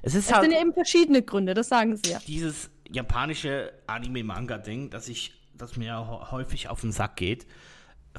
es 0.01 0.15
ist 0.15 0.25
es 0.25 0.33
halt 0.33 0.45
sind 0.45 0.53
ja 0.53 0.61
eben 0.61 0.73
verschiedene 0.73 1.21
Gründe, 1.21 1.53
das 1.53 1.69
sagen 1.69 1.95
sie 1.97 2.13
ja. 2.13 2.19
Dieses 2.25 2.71
japanische 2.89 3.73
Anime-Manga-Ding, 3.85 4.89
das 4.89 5.07
ich, 5.07 5.33
das 5.55 5.77
mir 5.77 6.31
häufig 6.31 6.69
auf 6.69 6.81
den 6.81 6.91
Sack 6.91 7.17
geht. 7.17 7.45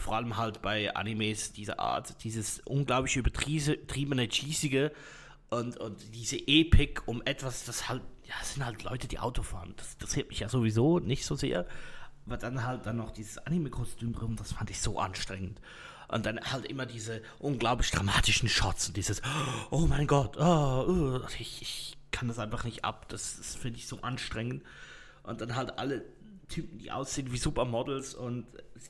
Vor 0.00 0.16
allem 0.16 0.36
halt 0.36 0.62
bei 0.62 0.94
Animes 0.94 1.52
dieser 1.52 1.78
Art, 1.78 2.24
dieses 2.24 2.60
unglaublich 2.60 3.16
übertriebene, 3.16 4.28
cheesige 4.28 4.92
und, 5.50 5.76
und 5.76 6.14
diese 6.14 6.36
Epik 6.36 7.02
um 7.06 7.22
etwas, 7.24 7.64
das 7.64 7.88
halt, 7.88 8.02
ja, 8.24 8.34
es 8.40 8.54
sind 8.54 8.64
halt 8.64 8.82
Leute, 8.82 9.08
die 9.08 9.18
Auto 9.18 9.42
fahren. 9.42 9.74
Das 9.76 9.92
interessiert 9.94 10.28
mich 10.28 10.40
ja 10.40 10.48
sowieso 10.48 10.98
nicht 10.98 11.24
so 11.26 11.36
sehr. 11.36 11.66
Aber 12.26 12.36
dann 12.36 12.64
halt 12.64 12.86
dann 12.86 12.96
noch 12.96 13.10
dieses 13.10 13.38
Anime-Kostüm 13.38 14.12
drin, 14.12 14.36
das 14.36 14.52
fand 14.52 14.70
ich 14.70 14.80
so 14.80 14.98
anstrengend. 14.98 15.60
Und 16.08 16.26
dann 16.26 16.40
halt 16.40 16.66
immer 16.66 16.86
diese 16.86 17.22
unglaublich 17.38 17.90
dramatischen 17.90 18.48
Shots 18.48 18.88
und 18.88 18.96
dieses, 18.96 19.22
oh 19.70 19.86
mein 19.86 20.06
Gott, 20.06 20.36
oh, 20.38 20.84
oh, 20.88 21.20
ich, 21.38 21.62
ich 21.62 21.96
kann 22.10 22.28
das 22.28 22.38
einfach 22.38 22.64
nicht 22.64 22.84
ab. 22.84 23.08
Das, 23.08 23.36
das 23.36 23.54
finde 23.54 23.78
ich 23.78 23.86
so 23.86 24.00
anstrengend. 24.02 24.64
Und 25.22 25.40
dann 25.40 25.54
halt 25.54 25.78
alle 25.78 26.04
Typen, 26.50 26.78
die 26.78 26.90
aussehen 26.90 27.32
wie 27.32 27.38
Supermodels 27.38 28.14
und 28.14 28.46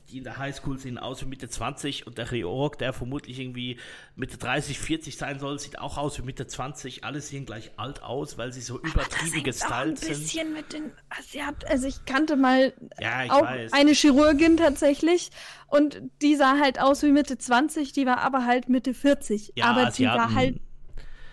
die 0.09 0.17
in 0.17 0.23
der 0.23 0.37
Highschool 0.37 0.77
sehen 0.77 0.97
aus 0.97 1.21
wie 1.21 1.25
Mitte 1.25 1.49
20 1.49 2.07
und 2.07 2.17
der 2.17 2.25
Georg, 2.25 2.77
der 2.77 2.93
vermutlich 2.93 3.39
irgendwie 3.39 3.77
Mitte 4.15 4.37
30, 4.37 4.79
40 4.79 5.17
sein 5.17 5.39
soll, 5.39 5.59
sieht 5.59 5.79
auch 5.79 5.97
aus 5.97 6.17
wie 6.17 6.23
Mitte 6.23 6.47
20. 6.47 7.03
Alle 7.03 7.21
sehen 7.21 7.45
gleich 7.45 7.71
alt 7.77 8.03
aus, 8.03 8.37
weil 8.37 8.51
sie 8.51 8.61
so 8.61 8.79
übertrieben 8.79 9.43
gestylt 9.43 9.99
sind. 9.99 10.11
ein 10.11 10.19
bisschen 10.19 10.53
mit 10.53 10.73
den 10.73 10.91
Asiat 11.09 11.69
also 11.69 11.87
ich 11.87 12.05
kannte 12.05 12.35
mal 12.35 12.73
ja, 12.99 13.23
ich 13.25 13.31
auch 13.31 13.43
weiß. 13.43 13.73
eine 13.73 13.91
Chirurgin 13.91 14.57
tatsächlich 14.57 15.31
und 15.67 16.01
die 16.21 16.35
sah 16.35 16.59
halt 16.59 16.79
aus 16.79 17.03
wie 17.03 17.11
Mitte 17.11 17.37
20, 17.37 17.93
die 17.93 18.05
war 18.05 18.19
aber 18.19 18.45
halt 18.45 18.69
Mitte 18.69 18.93
40. 18.93 19.53
Ja, 19.55 19.65
aber 19.67 19.87
Asiaten 19.87 19.95
die 19.95 20.05
war 20.05 20.35
halt 20.35 20.59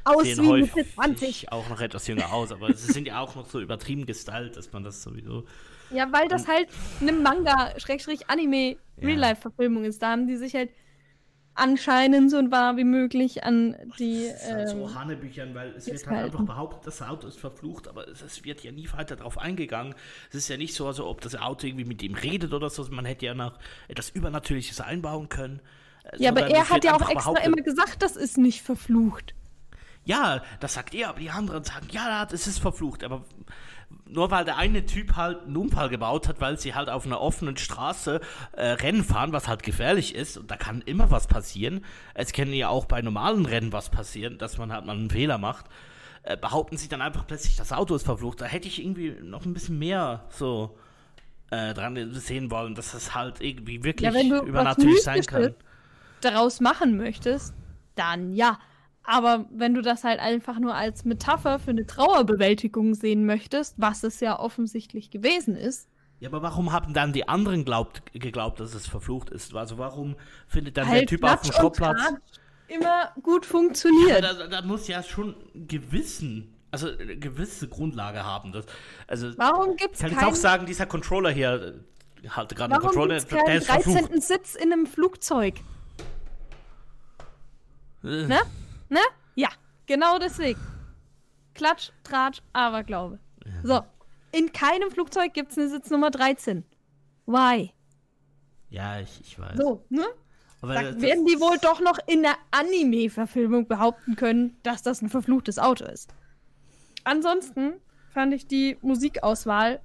aus 0.04 0.24
wie 0.24 0.52
Mitte 0.62 0.86
20. 0.94 1.52
auch 1.52 1.68
noch 1.68 1.80
etwas 1.80 2.06
jünger 2.06 2.32
aus, 2.32 2.52
aber 2.52 2.72
sie 2.74 2.92
sind 2.92 3.06
ja 3.06 3.20
auch 3.20 3.34
noch 3.34 3.48
so 3.48 3.60
übertrieben 3.60 4.06
gestylt, 4.06 4.56
dass 4.56 4.72
man 4.72 4.84
das 4.84 5.02
sowieso 5.02 5.44
ja, 5.90 6.12
weil 6.12 6.28
das 6.28 6.46
halt 6.46 6.68
eine 7.00 7.12
Manga-Anime-Real-Life-Verfilmung 7.12 9.84
ist. 9.84 10.02
Da 10.02 10.10
haben 10.10 10.26
die 10.26 10.36
sich 10.36 10.54
halt 10.54 10.68
anscheinend 11.58 12.30
so 12.30 12.38
wahr 12.50 12.76
wie 12.76 12.84
möglich 12.84 13.44
an 13.44 13.76
die. 13.98 14.28
Das 14.28 14.42
ist 14.42 14.52
halt 14.52 14.68
so 14.68 14.76
ähm, 14.76 14.94
Hanebüchern, 14.94 15.54
weil 15.54 15.70
es 15.70 15.86
wird 15.86 16.06
halt 16.06 16.26
einfach 16.26 16.44
behauptet, 16.44 16.86
das 16.86 17.02
Auto 17.02 17.26
ist 17.26 17.38
verflucht, 17.38 17.88
aber 17.88 18.08
es, 18.08 18.22
es, 18.22 18.44
wird 18.44 18.62
ja 18.62 18.72
nie 18.72 18.88
weiter 18.92 19.16
darauf 19.16 19.38
eingegangen. 19.38 19.94
Es 20.30 20.36
ist 20.36 20.48
ja 20.48 20.56
nicht 20.56 20.74
so, 20.74 20.86
als 20.86 21.00
ob 21.00 21.20
das 21.20 21.34
Auto 21.34 21.66
irgendwie 21.66 21.84
mit 21.84 22.02
ihm 22.02 22.14
redet 22.14 22.52
oder 22.52 22.70
so. 22.70 22.84
Man 22.90 23.04
hätte 23.04 23.26
ja 23.26 23.34
noch 23.34 23.58
etwas 23.88 24.10
Übernatürliches 24.10 24.80
einbauen 24.80 25.28
können. 25.28 25.60
Ja, 26.16 26.30
aber 26.30 26.46
er 26.46 26.70
hat 26.70 26.84
ja 26.84 26.94
auch 26.94 27.00
extra 27.00 27.32
behauptet. 27.32 27.46
immer 27.46 27.62
gesagt, 27.62 28.02
das 28.02 28.16
ist 28.16 28.38
nicht 28.38 28.62
verflucht. 28.62 29.34
Ja, 30.04 30.42
das 30.60 30.74
sagt 30.74 30.94
er, 30.94 31.10
aber 31.10 31.20
die 31.20 31.28
anderen 31.28 31.64
sagen, 31.64 31.88
ja, 31.90 32.24
das 32.24 32.46
ist 32.46 32.60
verflucht. 32.60 33.04
Aber 33.04 33.24
nur 34.06 34.30
weil 34.30 34.44
der 34.44 34.56
eine 34.56 34.86
Typ 34.86 35.16
halt 35.16 35.44
einen 35.44 35.56
Unfall 35.56 35.88
gebaut 35.88 36.28
hat, 36.28 36.40
weil 36.40 36.58
sie 36.58 36.74
halt 36.74 36.88
auf 36.88 37.06
einer 37.06 37.20
offenen 37.20 37.56
Straße 37.56 38.20
äh, 38.52 38.66
Rennen 38.66 39.04
fahren, 39.04 39.32
was 39.32 39.48
halt 39.48 39.62
gefährlich 39.62 40.14
ist, 40.14 40.36
und 40.36 40.50
da 40.50 40.56
kann 40.56 40.82
immer 40.82 41.10
was 41.10 41.26
passieren. 41.26 41.84
Es 42.14 42.32
kann 42.32 42.52
ja 42.52 42.68
auch 42.68 42.86
bei 42.86 43.02
normalen 43.02 43.46
Rennen 43.46 43.72
was 43.72 43.90
passieren, 43.90 44.38
dass 44.38 44.58
man 44.58 44.72
halt 44.72 44.86
mal 44.86 44.96
einen 44.96 45.10
Fehler 45.10 45.38
macht. 45.38 45.66
Äh, 46.22 46.36
behaupten 46.36 46.76
sie 46.76 46.88
dann 46.88 47.02
einfach 47.02 47.26
plötzlich, 47.26 47.56
das 47.56 47.72
Auto 47.72 47.94
ist 47.94 48.04
verflucht. 48.04 48.40
Da 48.40 48.46
hätte 48.46 48.68
ich 48.68 48.82
irgendwie 48.82 49.10
noch 49.22 49.44
ein 49.44 49.54
bisschen 49.54 49.78
mehr 49.78 50.24
so 50.30 50.78
äh, 51.50 51.74
dran 51.74 52.12
sehen 52.14 52.50
wollen, 52.50 52.74
dass 52.74 52.92
das 52.92 53.14
halt 53.14 53.40
irgendwie 53.40 53.84
wirklich 53.84 54.12
ja, 54.12 54.42
übernatürlich 54.42 55.02
sein 55.02 55.22
kann. 55.22 55.54
Daraus 56.20 56.60
machen 56.60 56.96
möchtest, 56.96 57.54
dann 57.94 58.32
ja. 58.32 58.58
Aber 59.08 59.46
wenn 59.50 59.72
du 59.72 59.80
das 59.80 60.04
halt 60.04 60.20
einfach 60.20 60.58
nur 60.58 60.74
als 60.74 61.06
Metapher 61.06 61.58
für 61.58 61.70
eine 61.70 61.86
Trauerbewältigung 61.86 62.94
sehen 62.94 63.24
möchtest, 63.24 63.76
was 63.78 64.02
es 64.02 64.20
ja 64.20 64.38
offensichtlich 64.38 65.10
gewesen 65.10 65.56
ist. 65.56 65.88
Ja, 66.20 66.28
aber 66.28 66.42
warum 66.42 66.72
haben 66.72 66.92
dann 66.92 67.14
die 67.14 67.26
anderen 67.26 67.64
glaubt, 67.64 68.02
geglaubt, 68.12 68.60
dass 68.60 68.74
es 68.74 68.86
verflucht 68.86 69.30
ist? 69.30 69.54
Also 69.54 69.78
warum 69.78 70.16
findet 70.46 70.76
dann 70.76 70.88
halt 70.88 71.00
der 71.00 71.06
Typ 71.06 71.24
auf 71.24 71.40
dem 71.40 71.52
Schrottplatz 71.54 72.02
immer 72.66 73.14
gut 73.22 73.46
funktioniert? 73.46 74.22
Ja, 74.22 74.34
da, 74.34 74.46
da, 74.46 74.60
muss 74.60 74.86
ja 74.88 75.02
schon 75.02 75.34
gewissen, 75.54 76.54
also 76.70 76.90
eine 76.90 77.16
gewisse 77.16 77.66
Grundlage 77.66 78.26
haben. 78.26 78.52
Das, 78.52 78.66
also 79.06 79.32
warum 79.38 79.74
gibt's 79.76 80.00
Ich 80.00 80.06
kann 80.06 80.18
jetzt 80.18 80.24
auch 80.24 80.34
sagen, 80.34 80.66
dieser 80.66 80.84
Controller 80.84 81.30
hier 81.30 81.78
äh, 82.22 82.28
hatte 82.28 82.54
gerade 82.54 82.74
einen 82.74 82.82
Controller, 82.82 83.18
der 83.20 83.54
ist 83.54 83.70
13. 83.70 83.92
verflucht. 83.94 84.22
Sitz 84.22 84.54
in 84.54 84.70
einem 84.70 84.84
Flugzeug. 84.84 85.54
Äh. 88.04 88.26
Ne? 88.26 88.40
Ne? 88.88 89.00
Ja, 89.34 89.48
genau 89.86 90.18
deswegen. 90.18 90.60
Klatsch, 91.54 91.90
Tratsch, 92.04 92.40
Aberglaube. 92.52 93.18
Ja. 93.44 93.52
So, 93.62 93.82
in 94.32 94.52
keinem 94.52 94.90
Flugzeug 94.90 95.34
gibt 95.34 95.52
es 95.52 95.58
eine 95.58 95.68
Sitznummer 95.68 96.10
13. 96.10 96.64
Why? 97.26 97.72
Ja, 98.70 99.00
ich, 99.00 99.20
ich 99.20 99.38
weiß. 99.38 99.56
So, 99.56 99.84
ne? 99.88 100.06
Aber 100.60 100.74
da 100.74 101.00
werden 101.00 101.24
die 101.24 101.40
wohl 101.40 101.58
doch 101.58 101.80
noch 101.80 101.98
in 102.06 102.22
der 102.22 102.36
Anime-Verfilmung 102.50 103.68
behaupten 103.68 104.16
können, 104.16 104.56
dass 104.62 104.82
das 104.82 105.02
ein 105.02 105.08
verfluchtes 105.08 105.58
Auto 105.58 105.84
ist. 105.84 106.14
Ansonsten 107.04 107.74
fand 108.10 108.34
ich 108.34 108.46
die 108.46 108.76
Musikauswahl 108.82 109.80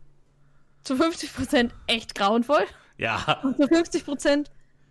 zu 0.83 0.95
50% 0.95 1.69
echt 1.87 2.15
grauenvoll. 2.15 2.65
Ja. 2.97 3.39
Und 3.43 3.57
zu 3.57 3.63
50% 3.63 4.47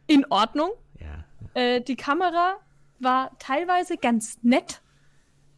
in 0.06 0.24
Ordnung. 0.30 0.70
Ja. 1.00 1.24
Äh, 1.60 1.80
die 1.80 1.96
Kamera 1.96 2.56
war 3.02 3.36
teilweise 3.38 3.96
ganz 3.96 4.38
nett. 4.42 4.80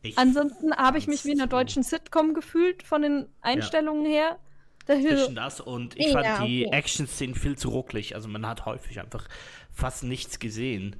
Ich 0.02 0.18
Ansonsten 0.18 0.74
habe 0.74 0.98
ich 0.98 1.06
mich 1.06 1.24
wie 1.24 1.32
in 1.32 1.40
einer 1.40 1.48
deutschen 1.48 1.82
Sitcom 1.82 2.34
gefühlt 2.34 2.82
von 2.82 3.02
den 3.02 3.26
Einstellungen 3.40 4.04
ja. 4.04 4.10
her. 4.10 4.38
Zwischen 4.86 5.34
das 5.34 5.60
und 5.60 5.98
ich 5.98 6.12
ja, 6.12 6.12
fand 6.12 6.48
die 6.48 6.66
okay. 6.66 6.76
Action-Szenen 6.76 7.34
viel 7.34 7.56
zu 7.56 7.70
rucklig. 7.70 8.14
Also 8.14 8.28
man 8.28 8.46
hat 8.46 8.66
häufig 8.66 9.00
einfach 9.00 9.26
fast 9.72 10.04
nichts 10.04 10.38
gesehen. 10.38 10.96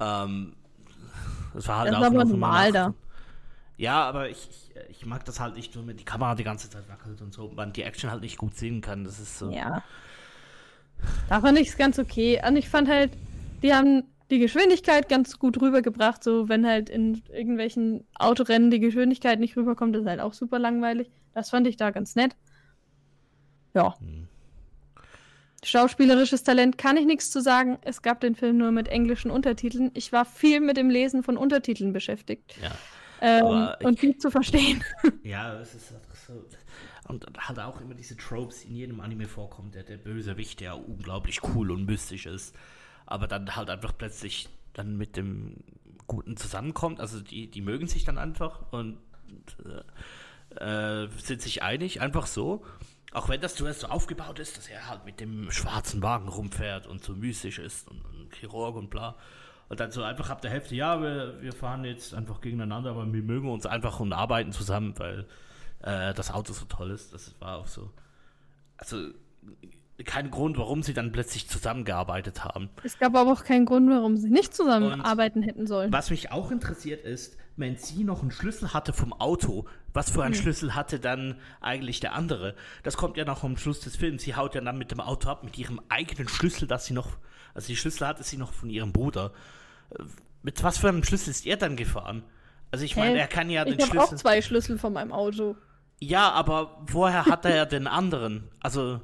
Ähm, 0.00 0.56
das 1.52 1.68
war 1.68 1.80
halt 1.80 1.92
das 1.92 1.98
auch 1.98 2.06
aber 2.06 2.24
normal 2.24 2.72
da. 2.72 2.94
Ja, 3.76 4.04
aber 4.08 4.30
ich, 4.30 4.48
ich, 4.50 4.72
ich, 4.90 5.06
mag 5.06 5.24
das 5.24 5.40
halt 5.40 5.56
nicht, 5.56 5.74
wenn 5.86 5.96
die 5.96 6.04
Kamera 6.04 6.34
die 6.34 6.44
ganze 6.44 6.70
Zeit 6.70 6.88
wackelt 6.88 7.20
und 7.20 7.32
so, 7.32 7.50
man 7.54 7.72
die 7.72 7.82
Action 7.82 8.10
halt 8.10 8.22
nicht 8.22 8.38
gut 8.38 8.56
sehen 8.56 8.80
kann. 8.80 9.04
Das 9.04 9.18
ist 9.18 9.38
so. 9.38 9.50
Ja. 9.50 9.82
Da 11.28 11.40
fand 11.40 11.58
ich 11.58 11.68
es 11.68 11.76
ganz 11.76 11.98
okay. 11.98 12.40
Und 12.46 12.56
ich 12.56 12.68
fand 12.68 12.88
halt, 12.88 13.12
die 13.62 13.74
haben 13.74 14.04
die 14.30 14.38
Geschwindigkeit 14.38 15.08
ganz 15.08 15.38
gut 15.38 15.60
rübergebracht. 15.60 16.22
So, 16.22 16.48
wenn 16.48 16.66
halt 16.66 16.88
in 16.88 17.22
irgendwelchen 17.32 18.06
Autorennen 18.14 18.70
die 18.70 18.80
Geschwindigkeit 18.80 19.40
nicht 19.40 19.56
rüberkommt, 19.56 19.96
ist 19.96 20.06
halt 20.06 20.20
auch 20.20 20.32
super 20.32 20.58
langweilig. 20.58 21.10
Das 21.34 21.50
fand 21.50 21.66
ich 21.66 21.76
da 21.76 21.90
ganz 21.90 22.14
nett. 22.14 22.36
Ja. 23.74 23.98
Hm. 23.98 24.28
Schauspielerisches 25.62 26.42
Talent 26.42 26.78
kann 26.78 26.96
ich 26.96 27.04
nichts 27.04 27.30
zu 27.30 27.42
sagen. 27.42 27.78
Es 27.82 28.00
gab 28.00 28.20
den 28.20 28.34
Film 28.34 28.56
nur 28.56 28.70
mit 28.70 28.88
englischen 28.88 29.30
Untertiteln. 29.30 29.90
Ich 29.94 30.10
war 30.10 30.24
viel 30.24 30.60
mit 30.60 30.78
dem 30.78 30.88
Lesen 30.88 31.22
von 31.22 31.36
Untertiteln 31.36 31.92
beschäftigt. 31.92 32.56
Ja. 32.62 32.70
Ähm, 33.20 33.86
und 33.86 34.00
viel 34.00 34.16
zu 34.16 34.30
verstehen. 34.30 34.82
Ja, 35.22 35.60
es 35.60 35.74
ist 35.74 35.88
so. 35.88 36.32
Und 37.08 37.26
hat 37.36 37.58
auch 37.58 37.80
immer 37.80 37.94
diese 37.94 38.16
Tropes, 38.16 38.62
die 38.62 38.68
in 38.68 38.76
jedem 38.76 39.00
Anime 39.00 39.26
vorkommt, 39.26 39.74
der, 39.74 39.82
der 39.82 39.98
Bösewicht, 39.98 40.60
der 40.60 40.76
unglaublich 40.76 41.40
cool 41.42 41.70
und 41.72 41.84
mystisch 41.84 42.24
ist 42.24 42.54
aber 43.10 43.26
dann 43.26 43.56
halt 43.56 43.68
einfach 43.68 43.92
plötzlich 43.96 44.48
dann 44.72 44.96
mit 44.96 45.16
dem 45.16 45.56
Guten 46.06 46.36
zusammenkommt. 46.36 47.00
Also 47.00 47.20
die, 47.20 47.50
die 47.50 47.60
mögen 47.60 47.86
sich 47.86 48.04
dann 48.04 48.18
einfach 48.18 48.72
und 48.72 48.98
äh, 50.56 51.08
sind 51.18 51.42
sich 51.42 51.62
einig, 51.62 52.00
einfach 52.00 52.26
so. 52.26 52.64
Auch 53.12 53.28
wenn 53.28 53.40
das 53.40 53.56
zuerst 53.56 53.80
so 53.80 53.88
aufgebaut 53.88 54.38
ist, 54.38 54.56
dass 54.56 54.68
er 54.68 54.88
halt 54.88 55.04
mit 55.04 55.18
dem 55.18 55.50
schwarzen 55.50 56.00
Wagen 56.02 56.28
rumfährt 56.28 56.86
und 56.86 57.02
so 57.02 57.12
mystisch 57.14 57.58
ist 57.58 57.88
und, 57.88 58.04
und 58.04 58.34
Chirurg 58.34 58.76
und 58.76 58.90
bla. 58.90 59.16
Und 59.68 59.80
dann 59.80 59.90
so 59.90 60.02
einfach 60.02 60.30
ab 60.30 60.40
der 60.40 60.50
Hälfte, 60.50 60.76
ja, 60.76 61.00
wir, 61.00 61.40
wir 61.42 61.52
fahren 61.52 61.84
jetzt 61.84 62.14
einfach 62.14 62.40
gegeneinander, 62.40 62.90
aber 62.90 63.12
wir 63.12 63.22
mögen 63.22 63.48
uns 63.50 63.66
einfach 63.66 63.98
und 64.00 64.12
arbeiten 64.12 64.52
zusammen, 64.52 64.96
weil 64.98 65.26
äh, 65.82 66.14
das 66.14 66.30
Auto 66.30 66.52
so 66.52 66.64
toll 66.66 66.90
ist. 66.90 67.12
Das 67.12 67.34
war 67.40 67.58
auch 67.58 67.66
so. 67.66 67.92
Also 68.76 69.10
keinen 70.04 70.30
Grund, 70.30 70.58
warum 70.58 70.82
sie 70.82 70.94
dann 70.94 71.12
plötzlich 71.12 71.48
zusammengearbeitet 71.48 72.44
haben. 72.44 72.70
Es 72.84 72.98
gab 72.98 73.14
aber 73.14 73.32
auch 73.32 73.44
keinen 73.44 73.66
Grund, 73.66 73.90
warum 73.90 74.16
sie 74.16 74.30
nicht 74.30 74.54
zusammenarbeiten 74.54 75.40
Und 75.40 75.44
hätten 75.44 75.66
sollen. 75.66 75.92
Was 75.92 76.10
mich 76.10 76.32
auch 76.32 76.50
interessiert 76.50 77.04
ist, 77.04 77.36
wenn 77.56 77.76
sie 77.76 78.04
noch 78.04 78.22
einen 78.22 78.30
Schlüssel 78.30 78.72
hatte 78.72 78.92
vom 78.92 79.12
Auto, 79.12 79.66
was 79.92 80.10
für 80.10 80.22
einen 80.22 80.34
hm. 80.34 80.42
Schlüssel 80.42 80.74
hatte 80.74 81.00
dann 81.00 81.36
eigentlich 81.60 82.00
der 82.00 82.14
andere? 82.14 82.54
Das 82.82 82.96
kommt 82.96 83.16
ja 83.16 83.24
noch 83.24 83.44
am 83.44 83.56
Schluss 83.56 83.80
des 83.80 83.96
Films. 83.96 84.22
Sie 84.22 84.34
haut 84.34 84.54
ja 84.54 84.60
dann 84.60 84.78
mit 84.78 84.90
dem 84.90 85.00
Auto 85.00 85.28
ab, 85.28 85.44
mit 85.44 85.58
ihrem 85.58 85.80
eigenen 85.88 86.28
Schlüssel, 86.28 86.66
dass 86.66 86.86
sie 86.86 86.94
noch, 86.94 87.18
also 87.54 87.66
die 87.66 87.76
Schlüssel 87.76 88.06
hatte 88.06 88.22
sie 88.22 88.36
noch 88.36 88.52
von 88.52 88.70
ihrem 88.70 88.92
Bruder. 88.92 89.32
Mit 90.42 90.62
was 90.62 90.78
für 90.78 90.88
einem 90.88 91.04
Schlüssel 91.04 91.30
ist 91.30 91.46
er 91.46 91.56
dann 91.56 91.76
gefahren? 91.76 92.22
Also 92.70 92.84
ich 92.84 92.96
meine, 92.96 93.18
er 93.18 93.26
kann 93.26 93.50
ja 93.50 93.64
den 93.64 93.74
ich 93.74 93.84
Schlüssel. 93.86 93.96
Ich 93.96 94.00
habe 94.00 94.14
auch 94.14 94.16
zwei 94.16 94.42
Schlüssel 94.42 94.78
von 94.78 94.92
meinem 94.92 95.12
Auto. 95.12 95.56
Ja, 96.00 96.30
aber 96.30 96.80
woher 96.86 97.26
hat 97.26 97.44
er 97.44 97.66
den 97.66 97.86
anderen? 97.86 98.48
Also. 98.60 99.00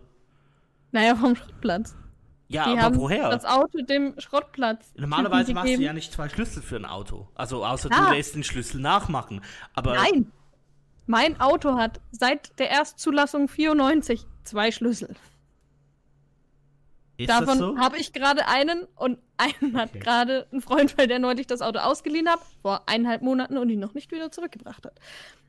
Naja, 0.97 1.15
vom 1.15 1.37
Schrottplatz. 1.37 1.95
Ja, 2.49 2.73
die 2.73 2.79
aber 2.79 2.97
woher? 2.97 3.29
Das 3.29 3.45
Auto 3.45 3.83
dem 3.83 4.19
Schrottplatz. 4.19 4.95
Normalerweise 4.97 5.53
machst 5.53 5.76
du 5.76 5.83
ja 5.83 5.93
nicht 5.93 6.11
zwei 6.11 6.31
Schlüssel 6.31 6.62
für 6.62 6.76
ein 6.76 6.87
Auto. 6.87 7.29
Also 7.35 7.67
außer 7.67 7.91
ja. 7.91 8.07
du 8.07 8.15
lässt 8.15 8.35
den 8.35 8.45
Schlüssel 8.45 8.81
nachmachen. 8.81 9.43
Aber 9.75 9.95
Nein. 9.95 10.33
Mein 11.05 11.38
Auto 11.38 11.76
hat 11.76 12.00
seit 12.12 12.59
der 12.59 12.71
Erstzulassung 12.71 13.47
94 13.49 14.26
zwei 14.43 14.73
Schlüssel. 14.73 15.15
Ist 17.19 17.29
Davon 17.29 17.59
so? 17.59 17.79
habe 17.79 17.99
ich 17.99 18.15
gerade 18.15 18.49
einen 18.49 18.85
und 18.97 19.19
einen 19.37 19.76
hat 19.76 19.91
okay. 19.91 19.99
gerade 19.99 20.47
ein 20.50 20.62
Freund, 20.62 20.97
weil 20.97 21.09
der 21.09 21.19
neulich 21.19 21.47
das 21.47 21.61
Auto 21.61 21.81
ausgeliehen 21.81 22.29
hat, 22.29 22.41
vor 22.62 22.88
eineinhalb 22.88 23.21
Monaten 23.21 23.59
und 23.59 23.69
ihn 23.69 23.81
noch 23.81 23.93
nicht 23.93 24.11
wieder 24.12 24.33
zurückgebracht 24.33 24.87
hat. 24.87 24.99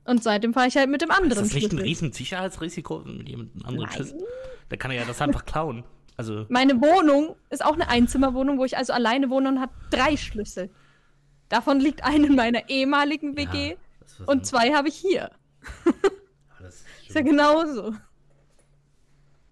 Und 0.08 0.24
seitdem 0.24 0.54
fahre 0.54 0.68
ich 0.68 0.78
halt 0.78 0.90
mit 0.90 1.02
dem 1.02 1.12
anderen. 1.12 1.44
Ist 1.44 1.54
das 1.54 1.54
nicht 1.54 1.72
ein 1.72 1.80
riesen 1.80 2.14
Sicherheitsrisiko 2.14 3.00
mit 3.00 3.28
jemandem 3.28 3.66
anderen 3.66 3.92
Schlüssel? 3.92 4.26
Da 4.70 4.78
kann 4.78 4.90
er 4.92 5.02
ja 5.02 5.06
das 5.06 5.22
einfach 5.22 5.46
klauen. 5.46 5.84
Also 6.16 6.46
Meine 6.48 6.82
Wohnung 6.82 7.36
ist 7.50 7.64
auch 7.64 7.74
eine 7.74 7.90
Einzimmerwohnung, 7.90 8.58
wo 8.58 8.64
ich 8.64 8.78
also 8.78 8.94
alleine 8.94 9.30
wohne 9.30 9.50
und 9.50 9.60
habe 9.60 9.74
drei 9.92 10.16
Schlüssel. 10.16 10.70
Davon 11.50 11.82
liegt 11.82 12.06
einer 12.06 12.26
in 12.26 12.36
meiner 12.36 12.70
ehemaligen 12.70 13.36
WG 13.36 13.72
ja, 13.72 14.26
und 14.26 14.46
zwei 14.46 14.74
habe 14.74 14.88
ich 14.88 14.96
hier. 14.96 15.30
ist, 16.66 16.86
ist 17.08 17.16
ja 17.16 17.22
genauso. 17.22 17.94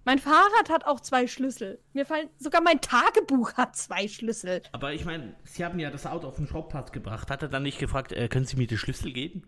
Mein 0.06 0.20
Fahrrad 0.20 0.70
hat 0.70 0.86
auch 0.86 1.02
zwei 1.02 1.28
Schlüssel. 1.28 1.80
Mir 1.92 2.06
fallen 2.06 2.30
sogar 2.38 2.62
mein 2.62 2.80
Tagebuch 2.80 3.54
hat 3.56 3.76
zwei 3.76 4.08
Schlüssel. 4.08 4.62
Aber 4.72 4.94
ich 4.94 5.04
meine, 5.04 5.36
Sie 5.44 5.66
haben 5.66 5.80
ja 5.80 5.90
das 5.90 6.06
Auto 6.06 6.28
auf 6.28 6.38
den 6.38 6.48
Schrottplatz 6.48 6.92
gebracht. 6.94 7.30
Hat 7.30 7.42
er 7.42 7.50
dann 7.50 7.64
nicht 7.64 7.80
gefragt, 7.80 8.14
äh, 8.14 8.30
können 8.30 8.46
Sie 8.46 8.56
mir 8.56 8.68
die 8.68 8.78
Schlüssel 8.78 9.12
geben? 9.12 9.44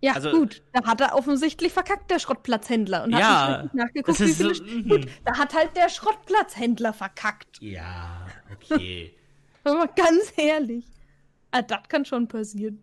Ja, 0.00 0.12
also, 0.12 0.30
gut. 0.30 0.62
Da 0.72 0.84
hat 0.84 1.00
er 1.00 1.14
offensichtlich 1.14 1.72
verkackt, 1.72 2.10
der 2.10 2.18
Schrottplatzhändler. 2.18 3.04
Und 3.04 3.12
ja, 3.12 3.48
hat 3.48 3.62
nicht 3.64 3.74
nachgeguckt, 3.74 4.20
wie 4.20 4.32
viele. 4.32 4.54
So, 4.54 4.64
gut, 4.64 5.08
da 5.24 5.38
hat 5.38 5.54
halt 5.54 5.76
der 5.76 5.88
Schrottplatzhändler 5.88 6.92
verkackt. 6.92 7.60
Ja, 7.60 8.26
okay. 8.52 9.14
Aber 9.64 9.88
ganz 9.88 10.32
ehrlich. 10.36 10.84
Ah, 11.50 11.62
das 11.62 11.88
kann 11.88 12.04
schon 12.04 12.28
passieren. 12.28 12.82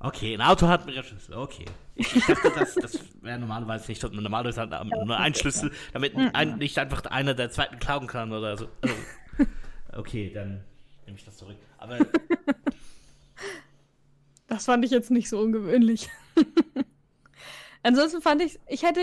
Okay, 0.00 0.34
ein 0.34 0.42
Auto 0.42 0.66
hat 0.66 0.84
mehrere 0.84 1.04
Schlüssel. 1.04 1.34
Okay. 1.36 1.64
Ich, 1.94 2.16
ich 2.16 2.26
dachte, 2.26 2.52
das, 2.58 2.74
das 2.74 2.98
wäre 3.22 3.38
normalerweise 3.38 3.88
nicht. 3.88 4.02
Normalerweise 4.02 4.62
hat 4.62 4.72
er 4.72 4.84
nur 4.84 5.16
ein 5.16 5.34
Schlüssel, 5.34 5.70
damit 5.92 6.16
mhm. 6.16 6.30
ein, 6.32 6.58
nicht 6.58 6.76
einfach 6.78 7.04
einer 7.06 7.34
der 7.34 7.50
zweiten 7.50 7.78
klauen 7.78 8.08
kann 8.08 8.32
oder 8.32 8.56
so. 8.56 8.68
Also, 8.80 8.94
okay, 9.92 10.32
dann 10.34 10.64
nehme 11.06 11.18
ich 11.18 11.24
das 11.24 11.36
zurück. 11.36 11.56
Aber. 11.78 11.98
Das 14.52 14.66
fand 14.66 14.84
ich 14.84 14.90
jetzt 14.90 15.10
nicht 15.10 15.30
so 15.30 15.38
ungewöhnlich. 15.38 16.10
Ansonsten 17.82 18.20
fand 18.20 18.42
ich, 18.42 18.60
ich 18.68 18.82
hätte 18.82 19.00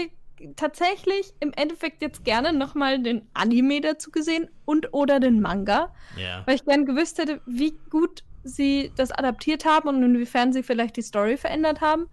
tatsächlich 0.55 1.33
im 1.39 1.51
Endeffekt 1.53 2.03
jetzt 2.03 2.23
gerne 2.23 2.53
nochmal 2.53 3.01
den 3.01 3.23
Anime 3.33 3.81
dazu 3.81 4.11
gesehen 4.11 4.47
und 4.65 4.93
oder 4.93 5.19
den 5.19 5.41
Manga. 5.41 5.91
Ja. 6.17 6.43
Weil 6.45 6.55
ich 6.55 6.65
gerne 6.65 6.85
gewusst 6.85 7.17
hätte, 7.17 7.41
wie 7.47 7.73
gut 7.89 8.23
sie 8.43 8.91
das 8.95 9.11
adaptiert 9.11 9.65
haben 9.65 9.89
und 9.89 10.03
inwiefern 10.03 10.53
sie 10.53 10.61
vielleicht 10.61 10.97
die 10.97 11.01
Story 11.01 11.35
verändert 11.35 11.81
haben. 11.81 12.09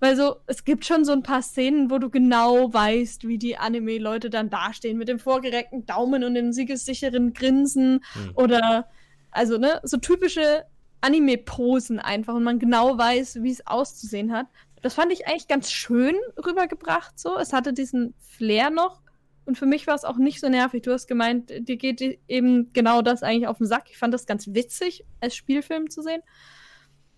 Weil 0.00 0.16
so, 0.16 0.34
es 0.48 0.64
gibt 0.64 0.84
schon 0.84 1.04
so 1.04 1.12
ein 1.12 1.22
paar 1.22 1.42
Szenen, 1.42 1.88
wo 1.88 1.98
du 1.98 2.10
genau 2.10 2.74
weißt, 2.74 3.28
wie 3.28 3.38
die 3.38 3.58
Anime-Leute 3.58 4.28
dann 4.28 4.50
dastehen, 4.50 4.98
mit 4.98 5.06
dem 5.06 5.20
vorgereckten 5.20 5.86
Daumen 5.86 6.24
und 6.24 6.34
dem 6.34 6.52
siegessicheren 6.52 7.32
Grinsen 7.32 8.00
hm. 8.14 8.32
oder, 8.34 8.88
also, 9.30 9.56
ne, 9.58 9.80
so 9.84 9.98
typische 9.98 10.64
Anime-Posen 11.02 11.98
einfach 11.98 12.34
und 12.34 12.44
man 12.44 12.58
genau 12.58 12.96
weiß, 12.96 13.42
wie 13.42 13.50
es 13.50 13.66
auszusehen 13.66 14.32
hat. 14.32 14.46
Das 14.80 14.94
fand 14.94 15.12
ich 15.12 15.26
eigentlich 15.26 15.48
ganz 15.48 15.70
schön 15.70 16.16
rübergebracht, 16.44 17.18
so. 17.18 17.38
Es 17.38 17.52
hatte 17.52 17.72
diesen 17.72 18.14
Flair 18.18 18.70
noch 18.70 19.02
und 19.44 19.58
für 19.58 19.66
mich 19.66 19.86
war 19.86 19.94
es 19.94 20.04
auch 20.04 20.16
nicht 20.16 20.40
so 20.40 20.48
nervig. 20.48 20.82
Du 20.82 20.92
hast 20.92 21.06
gemeint, 21.06 21.50
dir 21.68 21.76
geht 21.76 22.00
eben 22.28 22.72
genau 22.72 23.02
das 23.02 23.22
eigentlich 23.22 23.48
auf 23.48 23.58
den 23.58 23.66
Sack. 23.66 23.90
Ich 23.90 23.98
fand 23.98 24.14
das 24.14 24.26
ganz 24.26 24.48
witzig, 24.54 25.04
als 25.20 25.34
Spielfilm 25.34 25.90
zu 25.90 26.02
sehen. 26.02 26.22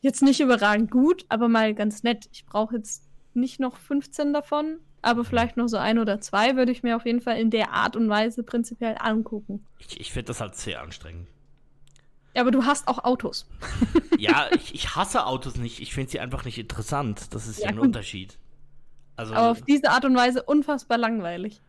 Jetzt 0.01 0.23
nicht 0.23 0.41
überragend 0.41 0.91
gut, 0.91 1.25
aber 1.29 1.49
mal 1.49 1.75
ganz 1.75 2.03
nett. 2.03 2.29
Ich 2.33 2.45
brauche 2.47 2.77
jetzt 2.77 3.05
nicht 3.35 3.61
noch 3.61 3.77
15 3.77 4.33
davon, 4.33 4.79
aber 5.03 5.25
vielleicht 5.25 5.57
noch 5.57 5.69
so 5.69 5.77
ein 5.77 5.99
oder 5.99 6.21
zwei 6.21 6.57
würde 6.57 6.73
ich 6.73 6.83
mir 6.83 6.97
auf 6.97 7.05
jeden 7.05 7.21
Fall 7.21 7.39
in 7.39 7.51
der 7.51 7.73
Art 7.73 7.97
und 7.97 8.09
Weise 8.09 8.43
prinzipiell 8.43 8.97
angucken. 8.99 9.67
Ich, 9.79 10.01
ich 10.01 10.13
finde 10.13 10.29
das 10.29 10.41
halt 10.41 10.55
sehr 10.57 10.81
anstrengend. 10.81 11.29
Ja, 12.35 12.43
aber 12.43 12.51
du 12.51 12.65
hast 12.65 12.89
auch 12.89 13.05
Autos. 13.05 13.49
ja, 14.19 14.49
ich, 14.55 14.75
ich 14.75 14.97
hasse 14.97 15.27
Autos 15.27 15.57
nicht. 15.57 15.81
Ich 15.81 15.95
finde 15.95 16.11
sie 16.11 16.21
einfach 16.21 16.45
nicht 16.45 16.59
interessant. 16.59 17.33
Das 17.33 17.47
ist 17.47 17.61
ja, 17.61 17.67
ja 17.67 17.71
ein 17.71 17.79
Unterschied. 17.79 18.39
Also, 19.17 19.35
aber 19.35 19.53
auf 19.53 19.63
diese 19.63 19.91
Art 19.91 20.05
und 20.05 20.17
Weise 20.17 20.43
unfassbar 20.43 20.99
langweilig. 20.99 21.61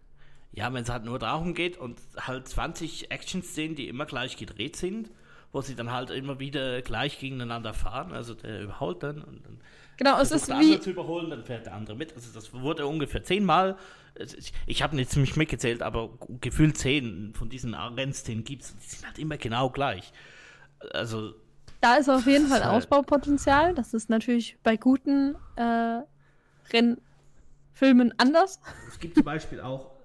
Ja, 0.52 0.74
wenn 0.74 0.84
es 0.84 0.90
halt 0.90 1.06
nur 1.06 1.20
darum 1.20 1.54
geht 1.54 1.78
und 1.78 2.00
halt 2.18 2.48
20 2.48 3.12
Action-Szenen, 3.12 3.76
die 3.76 3.88
immer 3.88 4.06
gleich 4.06 4.38
gedreht 4.38 4.76
sind, 4.76 5.12
wo 5.52 5.62
sie 5.62 5.76
dann 5.76 5.92
halt 5.92 6.10
immer 6.10 6.40
wieder 6.40 6.82
gleich 6.82 7.20
gegeneinander 7.20 7.74
fahren. 7.74 8.14
Also 8.14 8.34
der 8.34 8.62
überholt 8.64 9.04
dann 9.04 9.22
und 9.22 9.46
dann 9.46 9.60
genau, 9.98 10.20
es 10.20 10.32
ist 10.32 10.48
der 10.48 10.60
wie 10.60 10.80
zu 10.80 10.92
überholen, 10.92 11.30
dann 11.30 11.44
fährt 11.44 11.68
der 11.68 11.76
andere 11.76 11.96
mit. 11.96 12.16
Also 12.16 12.32
das 12.34 12.54
wurde 12.54 12.88
ungefähr 12.88 13.24
zehnmal. 13.24 13.78
Ich, 14.18 14.54
ich 14.66 14.82
habe 14.82 14.96
nicht 14.96 15.12
ziemlich 15.12 15.36
mitgezählt, 15.36 15.84
aber 15.84 16.10
gefühlt 16.42 16.78
zehn 16.78 17.34
von 17.36 17.50
diesen 17.50 17.74
Rennszenen 17.76 18.46
gibt 18.46 18.64
es. 18.64 18.76
Die 18.78 18.88
sind 18.88 19.06
halt 19.06 19.20
immer 19.20 19.38
genau 19.38 19.70
gleich. 19.70 20.14
Also 20.94 21.34
da 21.82 21.96
ist 21.96 22.10
auf 22.10 22.26
jeden 22.26 22.48
Fall 22.48 22.64
halt 22.64 22.74
Ausbaupotenzial. 22.74 23.74
Das 23.76 23.94
ist 23.94 24.10
natürlich 24.10 24.58
bei 24.64 24.76
guten 24.78 25.36
äh, 25.56 26.02
Rennfilmen 26.74 28.14
anders. 28.18 28.60
Es 28.88 29.00
gibt 29.00 29.16
zum 29.16 29.24
Beispiel 29.24 29.62
auch 29.62 29.96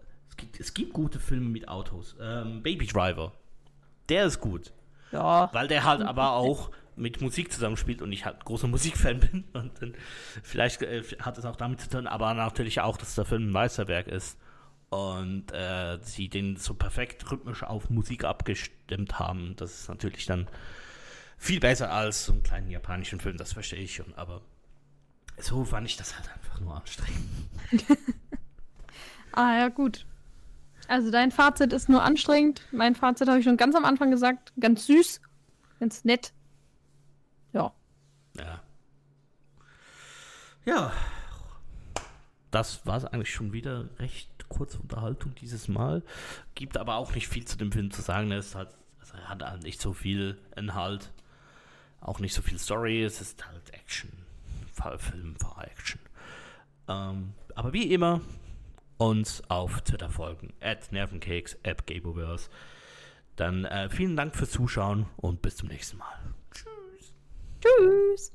gibt, 0.40 0.60
es 0.60 0.74
gibt 0.74 0.92
gute 0.92 1.20
Filme 1.20 1.48
mit 1.48 1.68
Autos. 1.68 2.16
Ähm, 2.20 2.62
Baby 2.62 2.86
Driver. 2.86 3.32
Der 4.08 4.24
ist 4.24 4.40
gut. 4.40 4.72
Ja. 5.12 5.50
Weil 5.52 5.68
der 5.68 5.84
halt 5.84 6.02
aber 6.02 6.32
auch 6.32 6.70
mit 6.96 7.20
Musik 7.20 7.52
zusammenspielt 7.52 8.02
und 8.02 8.12
ich 8.12 8.24
halt 8.24 8.44
großer 8.44 8.66
Musikfan 8.66 9.20
bin. 9.32 9.44
Und 9.52 9.80
dann 9.80 9.94
vielleicht 10.42 10.82
äh, 10.82 11.02
hat 11.20 11.38
es 11.38 11.44
auch 11.44 11.56
damit 11.56 11.80
zu 11.80 11.88
tun, 11.88 12.06
aber 12.06 12.34
natürlich 12.34 12.80
auch, 12.80 12.96
dass 12.96 13.14
der 13.14 13.24
Film 13.24 13.48
ein 13.48 13.52
Meisterwerk 13.52 14.08
ist. 14.08 14.38
Und 14.90 15.52
äh, 15.52 15.98
sie 16.02 16.28
den 16.28 16.56
so 16.56 16.74
perfekt 16.74 17.30
rhythmisch 17.30 17.62
auf 17.62 17.90
Musik 17.90 18.24
abgestimmt 18.24 19.18
haben. 19.18 19.54
Das 19.56 19.72
ist 19.72 19.88
natürlich 19.88 20.26
dann 20.26 20.48
viel 21.38 21.60
besser 21.60 21.90
als 21.92 22.26
so 22.26 22.32
einen 22.32 22.42
kleinen 22.42 22.70
japanischen 22.70 23.20
Film, 23.20 23.36
das 23.36 23.52
verstehe 23.52 23.80
ich 23.80 23.94
schon. 23.94 24.12
Aber 24.14 24.42
so 25.38 25.64
fand 25.64 25.86
ich 25.86 25.96
das 25.96 26.16
halt 26.16 26.28
einfach 26.28 26.60
nur 26.60 26.76
anstrengend. 26.76 27.24
ah 29.32 29.58
ja, 29.58 29.68
gut. 29.68 30.06
Also 30.88 31.10
dein 31.10 31.30
Fazit 31.30 31.72
ist 31.72 31.88
nur 31.88 32.02
anstrengend. 32.02 32.62
Mein 32.72 32.96
Fazit 32.96 33.28
habe 33.28 33.38
ich 33.38 33.44
schon 33.44 33.56
ganz 33.56 33.76
am 33.76 33.84
Anfang 33.84 34.10
gesagt. 34.10 34.52
Ganz 34.58 34.86
süß, 34.86 35.20
ganz 35.78 36.04
nett. 36.04 36.32
Ja. 37.52 37.72
Ja. 38.36 38.60
Ja. 40.64 40.92
Das 42.50 42.84
war 42.86 42.96
es 42.96 43.04
eigentlich 43.04 43.32
schon 43.32 43.52
wieder 43.52 43.88
recht 44.00 44.29
kurze 44.50 44.78
Unterhaltung 44.78 45.34
dieses 45.36 45.68
Mal. 45.68 46.02
Gibt 46.54 46.76
aber 46.76 46.96
auch 46.96 47.14
nicht 47.14 47.28
viel 47.28 47.46
zu 47.46 47.56
dem 47.56 47.72
Film 47.72 47.90
zu 47.90 48.02
sagen. 48.02 48.30
Es 48.32 48.54
halt, 48.54 48.68
also 48.98 49.14
er 49.14 49.28
hat 49.30 49.42
halt 49.42 49.62
nicht 49.62 49.80
so 49.80 49.94
viel 49.94 50.36
Inhalt. 50.54 51.10
Auch 52.02 52.18
nicht 52.18 52.34
so 52.34 52.42
viel 52.42 52.58
Story. 52.58 53.02
Es 53.02 53.22
ist 53.22 53.46
halt 53.46 53.72
Action. 53.72 54.10
Film 54.98 55.36
vor 55.36 55.62
Action. 55.62 56.00
Ähm, 56.88 57.34
aber 57.54 57.72
wie 57.72 57.92
immer, 57.92 58.20
uns 58.96 59.42
auf 59.48 59.80
Twitter 59.82 60.10
folgen, 60.10 60.52
at 60.60 60.92
Nervenkeks, 60.92 61.56
at 61.64 61.86
Gaboverse. 61.86 62.48
Dann 63.36 63.64
äh, 63.64 63.88
vielen 63.88 64.16
Dank 64.16 64.36
fürs 64.36 64.50
Zuschauen 64.50 65.06
und 65.16 65.42
bis 65.42 65.56
zum 65.56 65.68
nächsten 65.68 65.98
Mal. 65.98 66.18
Tschüss. 66.52 67.14
Tschüss. 67.60 68.32